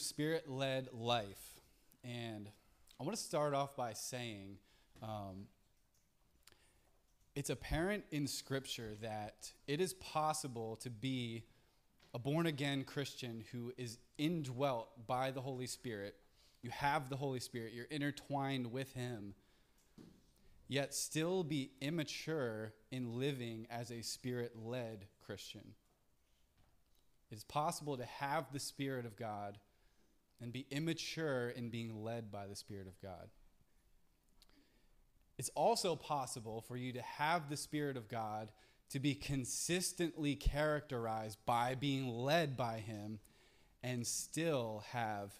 spirit 0.00 0.48
led 0.48 0.88
life. 0.92 1.60
And 2.02 2.48
I 2.98 3.04
want 3.04 3.16
to 3.16 3.22
start 3.22 3.54
off 3.54 3.76
by 3.76 3.92
saying 3.92 4.56
um, 5.02 5.46
it's 7.34 7.50
apparent 7.50 8.04
in 8.10 8.26
Scripture 8.26 8.96
that 9.02 9.52
it 9.66 9.80
is 9.80 9.94
possible 9.94 10.76
to 10.76 10.90
be 10.90 11.44
a 12.12 12.18
born 12.18 12.46
again 12.46 12.84
Christian 12.84 13.44
who 13.52 13.72
is 13.78 13.98
indwelt 14.18 15.06
by 15.06 15.30
the 15.30 15.40
Holy 15.40 15.66
Spirit. 15.66 16.16
You 16.62 16.70
have 16.70 17.08
the 17.08 17.16
Holy 17.16 17.40
Spirit, 17.40 17.72
you're 17.72 17.86
intertwined 17.86 18.70
with 18.70 18.92
Him, 18.92 19.34
yet 20.68 20.92
still 20.92 21.44
be 21.44 21.70
immature 21.80 22.74
in 22.90 23.18
living 23.18 23.66
as 23.70 23.90
a 23.90 24.02
spirit 24.02 24.52
led 24.62 25.06
Christian. 25.24 25.74
It 27.30 27.36
is 27.36 27.44
possible 27.44 27.96
to 27.96 28.04
have 28.04 28.52
the 28.52 28.58
Spirit 28.58 29.06
of 29.06 29.16
God 29.16 29.58
and 30.40 30.52
be 30.52 30.66
immature 30.70 31.50
in 31.50 31.70
being 31.70 32.02
led 32.02 32.30
by 32.30 32.46
the 32.46 32.56
Spirit 32.56 32.86
of 32.86 33.00
God. 33.00 33.28
It's 35.38 35.50
also 35.54 35.96
possible 35.96 36.60
for 36.60 36.76
you 36.76 36.92
to 36.92 37.02
have 37.02 37.48
the 37.48 37.56
Spirit 37.56 37.96
of 37.96 38.08
God 38.08 38.50
to 38.90 38.98
be 38.98 39.14
consistently 39.14 40.34
characterized 40.34 41.38
by 41.46 41.74
being 41.74 42.08
led 42.08 42.56
by 42.56 42.78
Him 42.78 43.20
and 43.82 44.06
still 44.06 44.84
have 44.90 45.32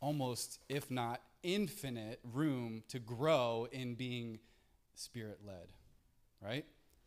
almost, 0.00 0.60
if 0.68 0.90
not 0.90 1.20
infinite, 1.42 2.20
room 2.32 2.82
to 2.88 2.98
grow 2.98 3.66
in 3.72 3.94
being 3.94 4.38
Spirit 4.94 5.40
led, 5.46 5.68
right? 6.42 6.66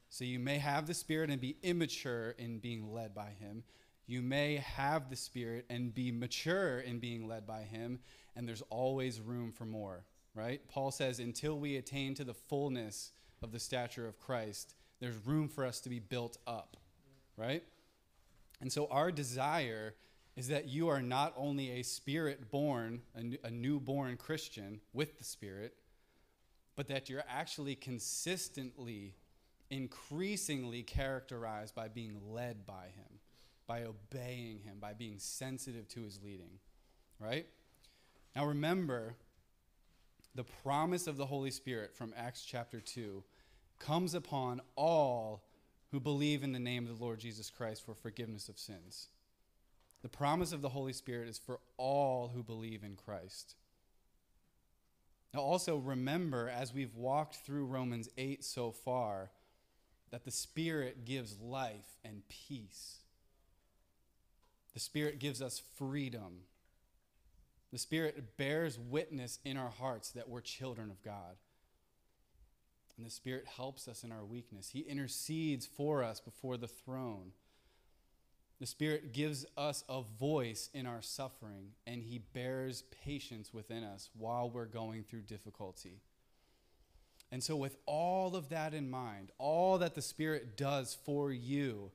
So 0.10 0.26
you 0.26 0.40
may 0.40 0.58
have 0.58 0.88
the 0.88 0.94
Spirit 0.94 1.30
and 1.30 1.40
be 1.40 1.56
immature 1.64 2.32
in 2.38 2.60
being 2.60 2.92
led 2.92 3.16
by 3.16 3.30
Him. 3.40 3.64
You 4.06 4.22
may 4.22 4.58
have 4.58 5.10
the 5.10 5.16
Spirit 5.16 5.66
and 5.70 5.94
be 5.94 6.12
mature 6.12 6.80
in 6.80 7.00
being 7.00 7.28
led 7.28 7.48
by 7.48 7.62
Him, 7.62 8.00
and 8.36 8.48
there's 8.48 8.64
always 8.70 9.22
room 9.22 9.52
for 9.52 9.66
more, 9.66 10.04
right? 10.36 10.62
Paul 10.68 10.92
says, 10.92 11.20
until 11.20 11.58
we 11.58 11.78
attain 11.78 12.14
to 12.16 12.24
the 12.24 12.34
fullness 12.34 13.12
of 13.42 13.52
the 13.52 13.60
stature 13.60 14.08
of 14.08 14.20
Christ, 14.20 14.76
there's 15.00 15.16
room 15.26 15.48
for 15.48 15.66
us 15.66 15.80
to 15.82 15.90
be 15.90 16.00
built 16.00 16.38
up, 16.48 16.78
right? 17.38 17.64
And 18.62 18.72
so 18.72 18.88
our 18.88 19.12
desire 19.12 19.96
is 20.36 20.48
that 20.48 20.68
you 20.68 20.88
are 20.90 21.02
not 21.02 21.34
only 21.38 21.72
a 21.72 21.84
spirit 21.84 22.50
born, 22.50 23.02
a 23.44 23.52
newborn 23.52 24.18
Christian 24.18 24.80
with 24.94 25.18
the 25.18 25.24
Spirit, 25.24 25.76
but 26.76 26.88
that 26.88 27.10
you're 27.10 27.24
actually 27.30 27.76
consistently 27.76 29.14
increasingly 29.70 30.84
characterized 30.84 31.74
by 31.74 31.88
being 31.88 32.20
led 32.32 32.66
by 32.66 32.86
Him, 32.96 33.13
by 33.68 33.84
obeying 33.84 34.60
Him, 34.60 34.78
by 34.80 34.94
being 34.94 35.20
sensitive 35.20 35.88
to 35.90 36.04
His 36.04 36.20
leading, 36.24 36.60
right? 37.20 37.48
Now 38.36 38.46
remember, 38.46 39.16
the 40.36 40.44
promise 40.44 41.08
of 41.08 41.18
the 41.18 41.26
Holy 41.26 41.52
Spirit 41.52 41.96
from 41.96 42.14
Acts 42.18 42.44
chapter 42.44 42.80
2 42.80 43.24
comes 43.80 44.14
upon 44.14 44.62
all 44.76 45.44
who 45.92 46.00
believe 46.00 46.44
in 46.44 46.52
the 46.52 46.60
name 46.60 46.88
of 46.88 46.98
the 46.98 47.04
Lord 47.04 47.20
Jesus 47.20 47.52
Christ 47.52 47.86
for 47.86 47.94
forgiveness 47.94 48.50
of 48.50 48.58
sins. 48.58 49.10
The 50.02 50.10
promise 50.10 50.52
of 50.52 50.62
the 50.62 50.70
Holy 50.70 50.94
Spirit 50.94 51.30
is 51.30 51.38
for 51.38 51.60
all 51.78 52.32
who 52.34 52.42
believe 52.42 52.84
in 52.84 52.96
Christ. 52.96 53.56
Now, 55.34 55.42
also 55.42 55.78
remember, 55.78 56.50
as 56.50 56.74
we've 56.74 56.96
walked 56.96 57.38
through 57.38 57.66
Romans 57.66 58.10
8 58.18 58.44
so 58.44 58.72
far, 58.72 59.32
that 60.12 60.26
the 60.26 60.32
Spirit 60.32 61.06
gives 61.06 61.40
life 61.40 61.98
and 62.04 62.22
peace. 62.28 63.03
The 64.74 64.80
Spirit 64.80 65.20
gives 65.20 65.42
us 65.42 65.62
freedom. 65.78 66.42
The 67.72 67.78
Spirit 67.78 68.38
bears 68.38 68.80
witness 68.80 69.40
in 69.44 69.58
our 69.58 69.70
hearts 69.70 70.12
that 70.12 70.30
we're 70.30 70.42
children 70.42 70.90
of 70.90 71.02
God. 71.04 71.38
And 72.98 73.06
the 73.06 73.12
Spirit 73.12 73.46
helps 73.48 73.88
us 73.88 74.04
in 74.04 74.12
our 74.12 74.24
weakness. 74.24 74.70
He 74.70 74.82
intercedes 74.82 75.66
for 75.66 76.04
us 76.04 76.20
before 76.20 76.58
the 76.58 76.68
throne. 76.68 77.32
The 78.60 78.68
Spirit 78.68 79.14
gives 79.14 79.46
us 79.58 79.84
a 79.90 80.02
voice 80.02 80.70
in 80.74 80.86
our 80.86 81.02
suffering, 81.02 81.72
and 81.88 82.04
He 82.04 82.20
bears 82.20 82.84
patience 83.04 83.54
within 83.54 83.84
us 83.84 84.10
while 84.18 84.50
we're 84.50 84.66
going 84.66 85.04
through 85.04 85.24
difficulty. 85.24 86.02
And 87.32 87.44
so, 87.44 87.56
with 87.56 87.78
all 87.88 88.36
of 88.36 88.50
that 88.50 88.76
in 88.76 88.92
mind, 88.92 89.32
all 89.40 89.80
that 89.80 89.96
the 89.96 90.02
Spirit 90.02 90.56
does 90.56 90.96
for 91.04 91.32
you, 91.32 91.92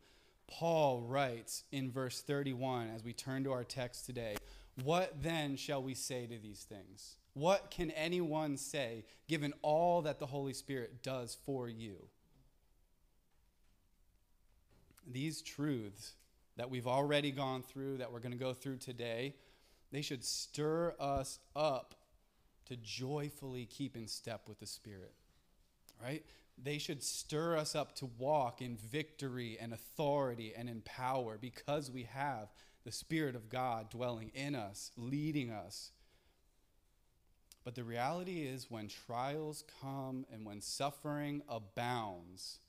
Paul 0.49 1.03
writes 1.03 1.65
in 1.71 1.91
verse 1.91 2.21
31 2.21 2.91
as 2.91 3.05
we 3.05 3.13
turn 3.13 3.45
to 3.45 3.53
our 3.53 3.65
text 3.65 4.07
today 4.07 4.37
What 4.83 5.23
then 5.23 5.57
shall 5.57 5.83
we 5.83 5.95
say 5.95 6.27
to 6.27 6.39
these 6.39 6.65
things? 6.65 7.17
What 7.35 7.71
can 7.71 7.91
anyone 7.93 8.57
say 8.57 9.05
given 9.29 9.55
all 9.63 10.03
that 10.03 10.19
the 10.19 10.27
Holy 10.27 10.53
Spirit 10.53 11.03
does 11.03 11.37
for 11.47 11.69
you? 11.69 11.97
These 15.07 15.43
truths 15.43 16.15
that 16.57 16.69
we've 16.69 16.89
already 16.89 17.31
gone 17.31 17.63
through, 17.63 17.99
that 17.99 18.13
we're 18.13 18.19
going 18.19 18.33
to 18.33 18.39
go 18.39 18.53
through 18.53 18.79
today, 18.79 19.37
they 19.93 20.03
should 20.03 20.25
stir 20.25 20.95
us 20.99 21.39
up 21.55 21.95
to 22.67 22.77
joyfully 22.77 23.65
keep 23.65 23.97
in 23.97 24.09
step 24.09 24.49
with 24.49 24.59
the 24.59 24.67
Spirit 24.67 25.15
right? 26.03 26.25
They 26.61 26.79
should 26.79 27.03
stir 27.03 27.57
us 27.57 27.75
up 27.75 27.95
to 27.97 28.07
walk 28.07 28.61
in 28.61 28.77
victory 28.77 29.57
and 29.61 29.73
authority 29.73 30.53
and 30.57 30.69
in 30.69 30.81
power 30.83 31.39
because 31.41 31.91
we 31.91 32.05
have 32.05 32.49
the 32.85 32.93
Spirit 32.93 33.37
of 33.37 33.49
God 33.49 33.91
dwelling 33.91 34.31
in 34.35 34.55
us, 34.55 34.91
leading 34.97 35.51
us. 35.51 35.93
But 37.65 37.75
the 37.75 37.85
reality 37.85 38.43
is, 38.43 38.71
when 38.71 38.89
trials 38.89 39.63
come 39.81 40.25
and 40.33 40.45
when 40.45 40.61
suffering 40.61 41.43
abounds, 41.49 42.61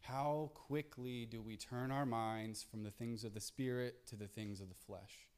how 0.00 0.50
quickly 0.54 1.24
do 1.24 1.40
we 1.40 1.56
turn 1.56 1.90
our 1.92 2.06
minds 2.06 2.62
from 2.68 2.82
the 2.82 2.90
things 2.90 3.22
of 3.22 3.32
the 3.32 3.40
Spirit 3.40 4.06
to 4.08 4.16
the 4.16 4.26
things 4.26 4.60
of 4.60 4.68
the 4.68 4.74
flesh? 4.74 5.28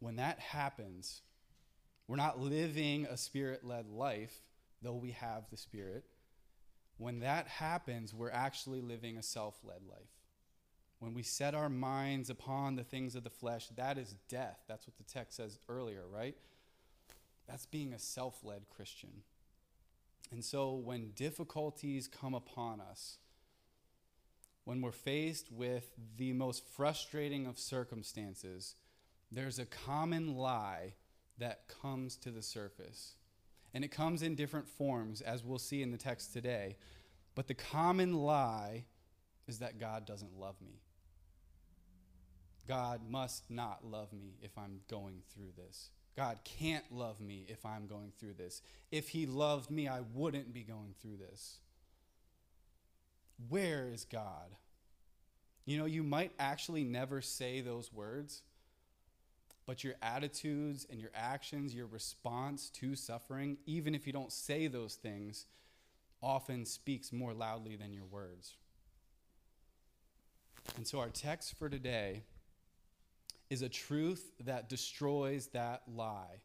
When 0.00 0.16
that 0.16 0.38
happens, 0.38 1.22
we're 2.08 2.16
not 2.16 2.40
living 2.40 3.06
a 3.06 3.16
spirit 3.16 3.64
led 3.64 3.88
life, 3.88 4.42
though 4.82 4.94
we 4.94 5.12
have 5.12 5.44
the 5.50 5.56
Spirit. 5.56 6.04
When 6.98 7.20
that 7.20 7.46
happens, 7.48 8.12
we're 8.12 8.30
actually 8.30 8.80
living 8.80 9.16
a 9.16 9.22
self 9.22 9.56
led 9.64 9.82
life. 9.88 10.10
When 10.98 11.14
we 11.14 11.22
set 11.22 11.54
our 11.54 11.68
minds 11.68 12.30
upon 12.30 12.76
the 12.76 12.84
things 12.84 13.14
of 13.14 13.24
the 13.24 13.30
flesh, 13.30 13.68
that 13.76 13.98
is 13.98 14.14
death. 14.28 14.60
That's 14.68 14.86
what 14.86 14.96
the 14.96 15.04
text 15.04 15.36
says 15.36 15.58
earlier, 15.68 16.02
right? 16.08 16.36
That's 17.48 17.66
being 17.66 17.92
a 17.92 17.98
self 17.98 18.44
led 18.44 18.68
Christian. 18.68 19.22
And 20.30 20.44
so 20.44 20.72
when 20.72 21.10
difficulties 21.10 22.08
come 22.08 22.34
upon 22.34 22.80
us, 22.80 23.18
when 24.64 24.80
we're 24.80 24.92
faced 24.92 25.50
with 25.50 25.90
the 26.16 26.32
most 26.32 26.64
frustrating 26.66 27.46
of 27.46 27.58
circumstances, 27.58 28.76
there's 29.30 29.58
a 29.58 29.66
common 29.66 30.36
lie 30.36 30.94
that 31.42 31.66
comes 31.82 32.16
to 32.18 32.30
the 32.30 32.40
surface. 32.40 33.16
And 33.74 33.84
it 33.84 33.90
comes 33.90 34.22
in 34.22 34.34
different 34.34 34.68
forms, 34.68 35.20
as 35.20 35.42
we'll 35.42 35.58
see 35.58 35.82
in 35.82 35.90
the 35.90 35.98
text 35.98 36.32
today. 36.32 36.76
But 37.34 37.48
the 37.48 37.54
common 37.54 38.14
lie 38.14 38.84
is 39.48 39.58
that 39.58 39.80
God 39.80 40.06
doesn't 40.06 40.38
love 40.38 40.54
me. 40.60 40.80
God 42.68 43.00
must 43.08 43.50
not 43.50 43.84
love 43.84 44.12
me 44.12 44.36
if 44.40 44.56
I'm 44.56 44.80
going 44.88 45.22
through 45.34 45.52
this. 45.56 45.90
God 46.16 46.38
can't 46.44 46.84
love 46.92 47.20
me 47.20 47.46
if 47.48 47.66
I'm 47.66 47.86
going 47.86 48.12
through 48.20 48.34
this. 48.34 48.62
If 48.92 49.08
He 49.08 49.26
loved 49.26 49.70
me, 49.70 49.88
I 49.88 50.02
wouldn't 50.14 50.52
be 50.52 50.62
going 50.62 50.94
through 51.00 51.16
this. 51.16 51.58
Where 53.48 53.90
is 53.92 54.04
God? 54.04 54.54
You 55.64 55.78
know, 55.78 55.86
you 55.86 56.04
might 56.04 56.32
actually 56.38 56.84
never 56.84 57.20
say 57.20 57.60
those 57.60 57.92
words, 57.92 58.42
but 59.66 59.84
your 59.84 59.94
attitudes 60.02 60.86
and 60.90 61.00
your 61.00 61.10
actions, 61.14 61.74
your 61.74 61.86
response 61.86 62.68
to 62.70 62.96
suffering, 62.96 63.56
even 63.66 63.94
if 63.94 64.06
you 64.06 64.12
don't 64.12 64.32
say 64.32 64.66
those 64.66 64.94
things, 64.94 65.46
often 66.22 66.64
speaks 66.64 67.12
more 67.12 67.32
loudly 67.32 67.76
than 67.76 67.92
your 67.92 68.04
words. 68.04 68.54
And 70.76 70.86
so, 70.86 71.00
our 71.00 71.08
text 71.08 71.58
for 71.58 71.68
today 71.68 72.22
is 73.50 73.62
a 73.62 73.68
truth 73.68 74.32
that 74.44 74.68
destroys 74.68 75.48
that 75.48 75.82
lie. 75.92 76.40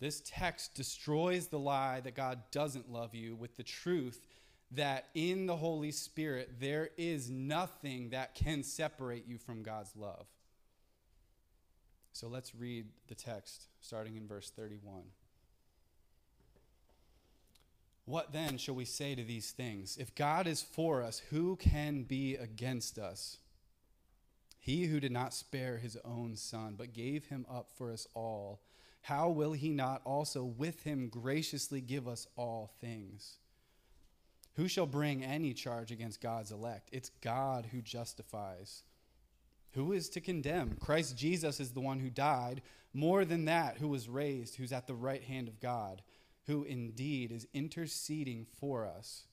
This 0.00 0.22
text 0.26 0.74
destroys 0.74 1.46
the 1.46 1.58
lie 1.58 2.00
that 2.00 2.14
God 2.14 2.40
doesn't 2.50 2.92
love 2.92 3.14
you 3.14 3.34
with 3.34 3.56
the 3.56 3.62
truth 3.62 4.26
that 4.72 5.06
in 5.14 5.46
the 5.46 5.56
Holy 5.56 5.90
Spirit 5.92 6.56
there 6.60 6.90
is 6.96 7.30
nothing 7.30 8.10
that 8.10 8.34
can 8.34 8.62
separate 8.62 9.26
you 9.26 9.38
from 9.38 9.62
God's 9.62 9.94
love. 9.96 10.26
So 12.16 12.28
let's 12.28 12.54
read 12.54 12.86
the 13.08 13.14
text 13.14 13.66
starting 13.78 14.16
in 14.16 14.26
verse 14.26 14.48
31. 14.48 15.02
What 18.06 18.32
then 18.32 18.56
shall 18.56 18.74
we 18.74 18.86
say 18.86 19.14
to 19.14 19.22
these 19.22 19.50
things? 19.50 19.98
If 19.98 20.14
God 20.14 20.46
is 20.46 20.62
for 20.62 21.02
us, 21.02 21.20
who 21.28 21.56
can 21.56 22.04
be 22.04 22.34
against 22.34 22.98
us? 22.98 23.36
He 24.58 24.86
who 24.86 24.98
did 24.98 25.12
not 25.12 25.34
spare 25.34 25.76
his 25.76 25.98
own 26.06 26.36
son, 26.36 26.76
but 26.78 26.94
gave 26.94 27.26
him 27.26 27.44
up 27.50 27.68
for 27.76 27.92
us 27.92 28.08
all, 28.14 28.62
how 29.02 29.28
will 29.28 29.52
he 29.52 29.68
not 29.68 30.00
also 30.06 30.42
with 30.42 30.84
him 30.84 31.10
graciously 31.10 31.82
give 31.82 32.08
us 32.08 32.26
all 32.34 32.72
things? 32.80 33.40
Who 34.54 34.68
shall 34.68 34.86
bring 34.86 35.22
any 35.22 35.52
charge 35.52 35.92
against 35.92 36.22
God's 36.22 36.50
elect? 36.50 36.88
It's 36.92 37.10
God 37.20 37.66
who 37.72 37.82
justifies. 37.82 38.84
Who 39.76 39.92
is 39.92 40.08
to 40.10 40.22
condemn? 40.22 40.78
Christ 40.80 41.18
Jesus 41.18 41.60
is 41.60 41.72
the 41.72 41.82
one 41.82 42.00
who 42.00 42.08
died, 42.08 42.62
more 42.94 43.26
than 43.26 43.44
that, 43.44 43.76
who 43.76 43.88
was 43.88 44.08
raised, 44.08 44.56
who's 44.56 44.72
at 44.72 44.86
the 44.86 44.94
right 44.94 45.22
hand 45.22 45.48
of 45.48 45.60
God, 45.60 46.00
who 46.46 46.64
indeed 46.64 47.30
is 47.30 47.46
interceding 47.52 48.46
for 48.58 48.86
us. 48.86 49.24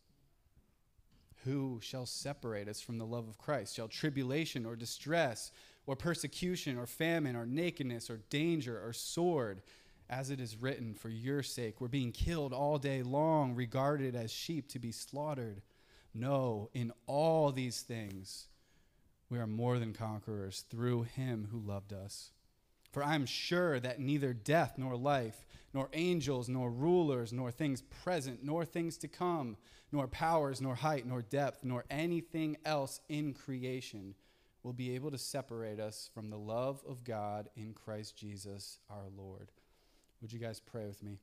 Who 1.45 1.80
shall 1.81 2.06
separate 2.06 2.68
us 2.68 2.81
from 2.81 2.98
the 2.98 3.06
love 3.06 3.30
of 3.30 3.38
Christ? 3.38 3.74
Shall 3.74 3.88
tribulation 3.88 4.66
or 4.66 4.75
distress 4.75 5.50
or 5.86 5.95
persecution 5.95 6.78
or 6.78 6.88
famine 6.88 7.38
or 7.38 7.46
nakedness 7.46 8.10
or 8.10 8.19
danger 8.30 8.86
or 8.86 8.92
sword? 8.92 9.62
As 10.10 10.30
it 10.30 10.42
is 10.42 10.57
written, 10.57 10.94
for 10.94 11.07
your 11.07 11.42
sake 11.42 11.80
we're 11.80 11.88
being 11.88 12.12
killed 12.12 12.51
all 12.51 12.78
day 12.78 13.01
long, 13.01 13.56
regarded 13.56 14.13
as 14.13 14.30
sheep 14.30 14.68
to 14.69 14.80
be 14.80 14.92
slaughtered. 14.92 15.62
No, 16.13 16.69
in 16.74 16.92
all 17.07 17.54
these 17.54 17.80
things 17.80 18.48
we 19.34 19.40
are 19.40 19.48
more 19.48 19.80
than 19.80 19.94
conquerors 19.94 20.64
through 20.70 21.02
him 21.02 21.48
who 21.52 21.58
loved 21.58 21.92
us. 21.92 22.30
For 22.92 23.04
I 23.04 23.16
am 23.16 23.26
sure 23.26 23.80
that 23.80 24.00
neither 24.00 24.32
death 24.32 24.76
nor 24.78 24.96
life, 24.96 25.48
nor 25.74 25.90
angels, 25.94 26.48
nor 26.48 26.70
rulers, 26.70 27.34
nor 27.34 27.50
things 27.50 27.82
present, 27.82 28.44
nor 28.44 28.64
things 28.64 28.96
to 28.98 29.08
come, 29.08 29.58
nor 29.92 30.08
powers, 30.08 30.62
nor 30.62 30.76
height, 30.76 31.08
nor 31.08 31.24
depth, 31.24 31.64
nor 31.64 31.84
anything 31.90 32.58
else 32.64 33.00
in 33.10 33.34
creation 33.34 34.14
will 34.62 34.72
be 34.72 34.94
able 34.94 35.10
to 35.10 35.18
separate 35.18 35.80
us 35.80 36.12
from 36.14 36.30
the 36.30 36.38
love 36.38 36.84
of 36.88 37.04
God 37.04 37.50
in 37.56 37.74
Christ 37.74 38.16
Jesus 38.16 38.78
our 38.88 39.10
Lord. 39.18 39.52
Would 40.22 40.32
you 40.32 40.38
guys 40.38 40.60
pray 40.60 40.86
with 40.86 41.02
me? 41.02 41.18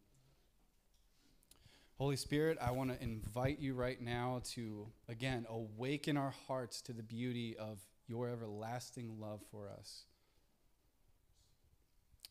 Holy 1.96 2.16
Spirit, 2.16 2.58
I 2.60 2.72
want 2.72 2.90
to 2.90 3.00
invite 3.00 3.60
you 3.60 3.74
right 3.74 4.00
now 4.00 4.40
to, 4.54 4.88
again, 5.08 5.46
awaken 5.48 6.16
our 6.16 6.34
hearts 6.48 6.80
to 6.82 6.92
the 6.92 7.04
beauty 7.04 7.56
of 7.56 7.78
your 8.10 8.28
everlasting 8.28 9.20
love 9.20 9.40
for 9.52 9.68
us. 9.70 10.02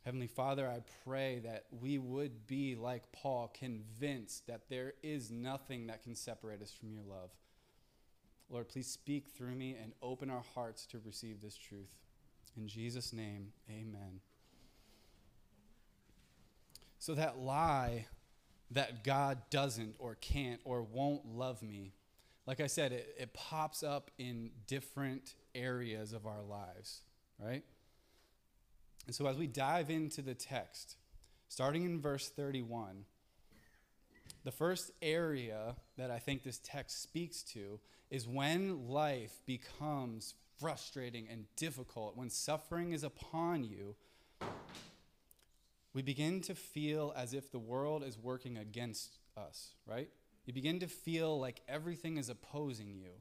Heavenly 0.04 0.28
Father, 0.28 0.68
I 0.68 0.81
pray 1.06 1.40
that 1.46 1.66
we 1.72 1.98
would 1.98 2.48
be 2.48 2.76
like 2.76 3.12
Paul, 3.14 3.54
convinced 3.58 4.48
that 4.48 4.70
there 4.70 4.94
is 5.02 5.31
nothing 5.31 5.88
that 5.88 6.04
can 6.04 6.16
separate 6.16 6.62
us 6.62 6.74
from 6.74 6.92
your 6.92 7.04
love. 7.04 7.31
Lord, 8.50 8.68
please 8.68 8.88
speak 8.88 9.28
through 9.28 9.56
me 9.56 9.78
and 9.81 9.94
open 10.02 10.30
our 10.30 10.44
hearts 10.54 10.86
to 10.88 11.00
receive 11.06 11.42
this 11.42 11.58
truth. 11.58 11.96
In 12.58 12.68
Jesus' 12.68 13.14
name, 13.14 13.54
amen. 13.70 14.20
So, 16.98 17.14
that 17.16 17.40
lie 17.40 18.08
that 18.72 19.04
God 19.04 19.38
doesn't 19.50 19.96
or 20.00 20.16
can't 20.16 20.60
or 20.66 20.81
won't 20.81 21.26
love 21.26 21.62
me, 21.62 21.94
like 22.46 22.60
I 22.60 22.68
said, 22.68 22.92
it, 22.92 23.16
it 23.18 23.34
pops 23.34 23.84
up 23.84 24.12
in 24.18 24.50
different 24.68 25.36
areas 25.56 26.13
of 26.13 26.25
our 26.25 26.42
lives, 26.42 27.01
right? 27.40 27.63
And 29.06 29.16
so, 29.16 29.25
as 29.28 29.38
we 29.38 29.48
dive 29.48 29.90
into 29.90 30.22
the 30.22 30.36
text, 30.36 30.98
starting 31.48 31.84
in 31.84 32.00
verse 32.00 32.30
31, 32.30 33.06
the 34.44 34.51
first 34.51 34.92
area 35.01 35.75
that 35.98 36.12
I 36.12 36.19
think 36.19 36.44
this 36.44 36.60
text 36.63 37.01
speaks 37.01 37.44
to 37.54 37.80
is 38.10 38.28
when 38.28 38.88
life 38.88 39.40
becomes 39.46 40.36
frustrating 40.60 41.28
and 41.30 41.46
difficult, 41.56 42.18
when 42.18 42.30
suffering 42.30 42.92
is 42.92 43.04
upon 43.04 43.63
you, 43.63 43.95
we 45.94 46.02
begin 46.02 46.42
to 46.42 46.56
feel 46.56 47.13
as 47.16 47.34
if 47.34 47.52
the 47.52 47.60
world 47.60 48.04
is 48.04 48.18
working 48.18 48.57
against 48.57 49.18
us, 49.36 49.72
right? 49.86 50.10
You 50.45 50.54
begin 50.54 50.80
to 50.80 50.88
feel 50.88 51.40
like 51.40 51.62
everything 51.68 52.18
is 52.18 52.30
opposing 52.30 52.95
you. 52.95 53.12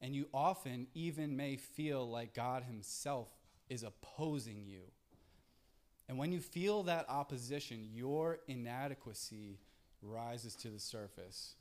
And 0.00 0.14
you 0.14 0.28
often 0.32 0.86
even 0.94 1.36
may 1.36 1.56
feel 1.56 2.08
like 2.08 2.34
God 2.34 2.64
Himself 2.64 3.28
is 3.68 3.82
opposing 3.82 4.64
you. 4.66 4.82
And 6.08 6.18
when 6.18 6.32
you 6.32 6.40
feel 6.40 6.84
that 6.84 7.06
opposition, 7.08 7.88
your 7.92 8.38
inadequacy 8.46 9.58
rises 10.02 10.54
to 10.56 10.68
the 10.68 10.78
surface. 10.78 11.54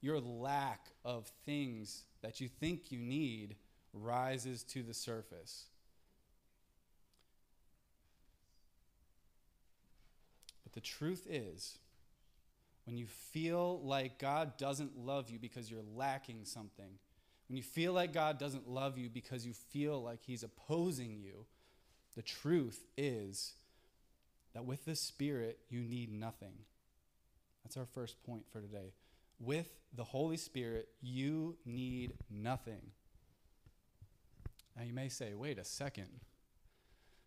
Your 0.00 0.20
lack 0.20 0.86
of 1.04 1.30
things 1.44 2.04
that 2.22 2.40
you 2.40 2.48
think 2.48 2.90
you 2.92 3.00
need 3.00 3.56
rises 3.92 4.62
to 4.62 4.82
the 4.82 4.94
surface. 4.94 5.66
But 10.64 10.72
the 10.72 10.80
truth 10.80 11.26
is, 11.28 11.78
when 12.86 12.96
you 12.96 13.06
feel 13.06 13.80
like 13.82 14.18
God 14.18 14.56
doesn't 14.56 14.98
love 14.98 15.28
you 15.30 15.38
because 15.38 15.70
you're 15.70 15.80
lacking 15.94 16.44
something, 16.44 16.98
when 17.48 17.56
you 17.56 17.62
feel 17.62 17.92
like 17.92 18.12
God 18.12 18.38
doesn't 18.38 18.68
love 18.68 18.98
you 18.98 19.08
because 19.08 19.46
you 19.46 19.54
feel 19.54 20.02
like 20.02 20.20
He's 20.22 20.42
opposing 20.42 21.18
you, 21.18 21.46
the 22.14 22.22
truth 22.22 22.84
is 22.96 23.54
that 24.54 24.64
with 24.64 24.84
the 24.84 24.96
Spirit, 24.96 25.58
you 25.68 25.80
need 25.80 26.12
nothing. 26.12 26.54
That's 27.64 27.76
our 27.76 27.86
first 27.86 28.22
point 28.24 28.44
for 28.50 28.60
today. 28.60 28.92
With 29.40 29.68
the 29.94 30.04
Holy 30.04 30.36
Spirit, 30.36 30.88
you 31.00 31.56
need 31.64 32.14
nothing. 32.30 32.92
Now, 34.76 34.84
you 34.84 34.92
may 34.92 35.08
say, 35.08 35.34
wait 35.34 35.58
a 35.58 35.64
second. 35.64 36.08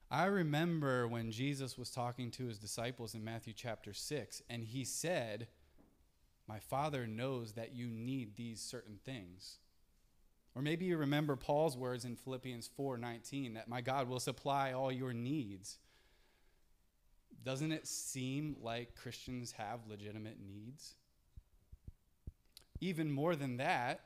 I 0.10 0.26
remember 0.26 1.08
when 1.08 1.32
Jesus 1.32 1.78
was 1.78 1.90
talking 1.90 2.32
to 2.32 2.48
his 2.48 2.60
disciples 2.60 3.16
in 3.16 3.24
Matthew 3.24 3.54
chapter 3.54 3.94
6, 3.94 4.42
and 4.50 4.64
he 4.64 4.84
said, 4.84 5.48
My 6.48 6.60
Father 6.60 7.08
knows 7.08 7.54
that 7.54 7.74
you 7.74 7.88
need 7.88 8.36
these 8.36 8.62
certain 8.62 9.00
things. 9.06 9.60
Or 10.56 10.62
maybe 10.62 10.86
you 10.86 10.98
remember 10.98 11.36
Paul's 11.36 11.78
words 11.78 12.06
in 12.06 12.16
Philippians 12.16 12.70
4:19 12.78 13.54
that 13.54 13.68
my 13.68 13.82
God 13.82 14.10
will 14.10 14.20
supply 14.20 14.74
all 14.74 14.92
your 14.92 15.14
needs 15.14 15.78
doesn't 17.44 17.72
it 17.72 17.88
seem 17.88 18.56
like 18.62 18.96
Christians 18.96 19.54
have 19.54 19.88
legitimate 19.88 20.38
needs? 20.40 20.96
Even 22.80 23.12
more 23.12 23.36
than 23.36 23.58
that, 23.58 24.02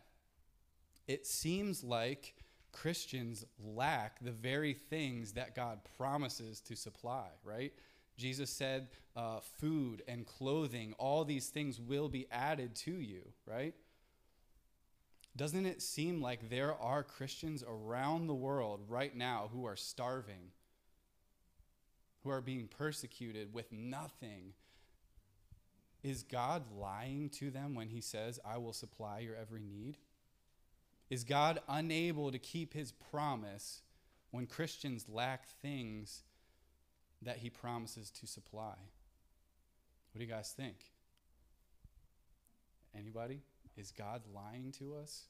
it 1.07 1.25
seems 1.25 1.83
like 1.83 2.35
Christians 2.71 3.45
lack 3.59 4.19
the 4.19 4.31
very 4.31 4.73
things 4.73 5.33
that 5.33 5.55
God 5.55 5.79
promises 5.97 6.59
to 6.61 6.75
supply, 6.75 7.27
right? 7.43 7.73
Jesus 8.17 8.49
said, 8.49 8.87
uh, 9.15 9.39
food 9.59 10.01
and 10.07 10.25
clothing, 10.25 10.93
all 10.97 11.25
these 11.25 11.47
things 11.47 11.79
will 11.79 12.09
be 12.09 12.27
added 12.31 12.75
to 12.75 12.91
you, 12.91 13.21
right? 13.45 13.73
Doesn't 15.37 15.65
it 15.65 15.81
seem 15.81 16.21
like 16.21 16.49
there 16.49 16.73
are 16.73 17.03
Christians 17.03 17.63
around 17.67 18.27
the 18.27 18.33
world 18.33 18.81
right 18.87 19.15
now 19.15 19.49
who 19.51 19.65
are 19.65 19.75
starving, 19.75 20.51
who 22.25 22.31
are 22.31 22.41
being 22.41 22.67
persecuted 22.67 23.53
with 23.53 23.71
nothing. 23.71 24.53
Is 26.03 26.23
God 26.23 26.63
lying 26.75 27.29
to 27.31 27.51
them 27.51 27.75
when 27.75 27.89
he 27.89 28.01
says, 28.01 28.39
I 28.43 28.57
will 28.57 28.73
supply 28.73 29.19
your 29.19 29.35
every 29.35 29.61
need? 29.61 29.97
Is 31.09 31.23
God 31.23 31.59
unable 31.67 32.31
to 32.31 32.39
keep 32.39 32.73
his 32.73 32.91
promise 32.91 33.81
when 34.31 34.47
Christians 34.47 35.05
lack 35.07 35.47
things 35.61 36.23
that 37.21 37.37
he 37.37 37.49
promises 37.49 38.09
to 38.09 38.27
supply? 38.27 38.75
What 40.11 40.19
do 40.19 40.25
you 40.25 40.31
guys 40.31 40.51
think? 40.55 40.77
Anybody? 42.97 43.41
Is 43.77 43.91
God 43.91 44.21
lying 44.33 44.71
to 44.79 44.95
us? 44.95 45.25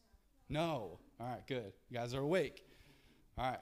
No. 0.49 0.99
All 1.19 1.27
right, 1.27 1.45
good. 1.47 1.73
You 1.89 1.97
guys 1.97 2.13
are 2.13 2.21
awake. 2.21 2.63
All 3.37 3.45
right 3.45 3.59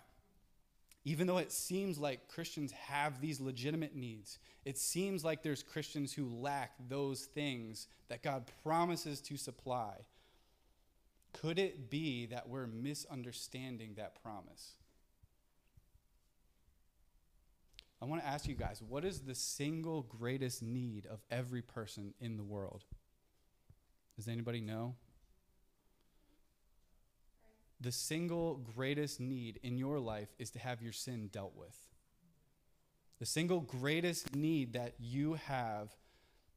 even 1.06 1.28
though 1.28 1.38
it 1.38 1.52
seems 1.52 1.98
like 1.98 2.30
Christians 2.30 2.72
have 2.72 3.20
these 3.20 3.42
legitimate 3.42 3.96
needs, 3.96 4.40
it 4.64 4.78
seems 4.78 5.24
like 5.24 5.44
there's 5.44 5.62
Christians 5.62 6.14
who 6.14 6.30
lack 6.30 6.72
those 6.88 7.26
things 7.26 7.88
that 8.08 8.24
God 8.24 8.50
promises 8.64 9.20
to 9.22 9.36
supply. 9.36 9.96
Could 11.34 11.60
it 11.60 11.90
be 11.90 12.28
that 12.28 12.48
we're 12.48 12.68
misunderstanding 12.68 13.96
that 13.98 14.22
promise? 14.22 14.76
I 18.02 18.06
want 18.06 18.22
to 18.22 18.28
ask 18.28 18.48
you 18.48 18.56
guys 18.56 18.82
what 18.82 19.04
is 19.04 19.22
the 19.22 19.36
single 19.36 20.04
greatest 20.04 20.62
need 20.62 21.06
of 21.06 21.22
every 21.30 21.62
person 21.62 22.14
in 22.20 22.38
the 22.38 22.44
world? 22.44 22.86
Does 24.16 24.28
anybody 24.28 24.62
know? 24.62 24.96
the 27.84 27.92
single 27.92 28.56
greatest 28.76 29.20
need 29.20 29.60
in 29.62 29.78
your 29.78 30.00
life 30.00 30.30
is 30.40 30.50
to 30.52 30.60
have 30.60 30.82
your 30.82 30.94
sin 30.94 31.28
dealt 31.32 31.54
with. 31.56 31.78
The 33.20 33.26
single 33.26 33.60
greatest 33.60 34.34
need 34.34 34.74
that 34.74 34.96
you 35.00 35.34
have 35.34 35.90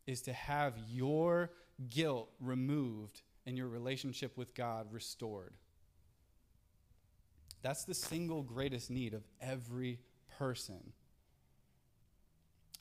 is 0.07 0.23
to 0.23 0.33
have 0.33 0.75
your 0.89 1.51
guilt 1.91 2.31
removed 2.41 3.23
and 3.45 3.59
your 3.59 3.67
relationship 3.67 4.37
with 4.37 4.55
God 4.55 4.93
restored. 4.93 5.55
That's 7.61 7.85
the 7.85 7.95
single 7.95 8.43
greatest 8.43 8.89
need 8.89 9.13
of 9.13 9.25
every 9.41 9.99
person. 10.39 10.93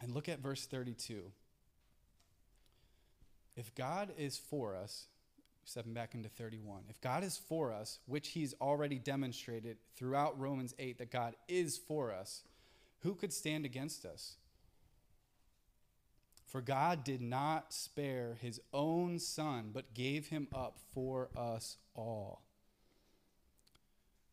And 0.01 0.13
look 0.13 0.29
at 0.29 0.39
verse 0.39 0.67
32. 0.67 1.31
If 3.55 3.73
God 3.75 4.11
is 4.17 4.37
for 4.37 4.75
us, 4.75 5.07
stepping 5.63 5.93
back 5.93 6.13
into 6.13 6.29
31, 6.29 6.83
if 6.89 7.01
God 7.01 7.23
is 7.23 7.37
for 7.37 7.71
us, 7.71 7.99
which 8.05 8.29
he's 8.29 8.53
already 8.61 8.99
demonstrated 8.99 9.77
throughout 9.95 10.39
Romans 10.39 10.75
8 10.77 10.97
that 10.99 11.11
God 11.11 11.35
is 11.47 11.77
for 11.77 12.13
us, 12.13 12.43
who 12.99 13.15
could 13.15 13.33
stand 13.33 13.65
against 13.65 14.05
us? 14.05 14.35
For 16.45 16.61
God 16.61 17.03
did 17.03 17.21
not 17.21 17.73
spare 17.73 18.37
his 18.41 18.61
own 18.73 19.19
son, 19.19 19.71
but 19.73 19.93
gave 19.93 20.27
him 20.27 20.47
up 20.53 20.77
for 20.93 21.29
us 21.35 21.77
all. 21.95 22.41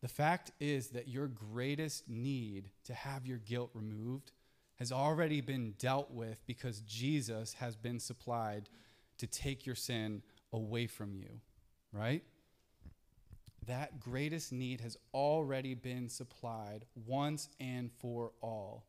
The 0.03 0.09
fact 0.09 0.51
is 0.61 0.89
that 0.89 1.09
your 1.09 1.29
greatest 1.29 2.09
need 2.09 2.69
to 2.85 2.95
have 2.95 3.27
your 3.27 3.39
guilt 3.39 3.71
removed 3.73 4.33
has 4.77 4.91
already 4.91 5.41
been 5.41 5.75
dealt 5.79 6.11
with 6.11 6.45
because 6.47 6.81
Jesus 6.81 7.55
has 7.55 7.77
been 7.77 8.01
supplied 8.01 8.69
to 9.23 9.27
take 9.29 9.67
your 9.67 9.77
sin 9.77 10.21
away 10.53 10.89
from 10.89 11.15
you, 11.15 11.29
right? 11.93 12.25
That 13.67 14.01
greatest 14.01 14.53
need 14.53 14.81
has 14.81 14.97
already 15.15 15.75
been 15.75 16.09
supplied 16.09 16.87
once 17.07 17.49
and 17.61 17.93
for 18.01 18.33
all. 18.41 18.83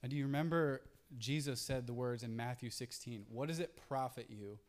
And 0.00 0.10
do 0.10 0.16
you 0.16 0.26
remember 0.26 0.82
Jesus 1.18 1.60
said 1.60 1.88
the 1.88 1.92
words 1.92 2.22
in 2.22 2.36
Matthew 2.36 2.70
16 2.70 3.24
What 3.28 3.48
does 3.48 3.58
it 3.58 3.76
profit 3.88 4.26
you 4.30 4.60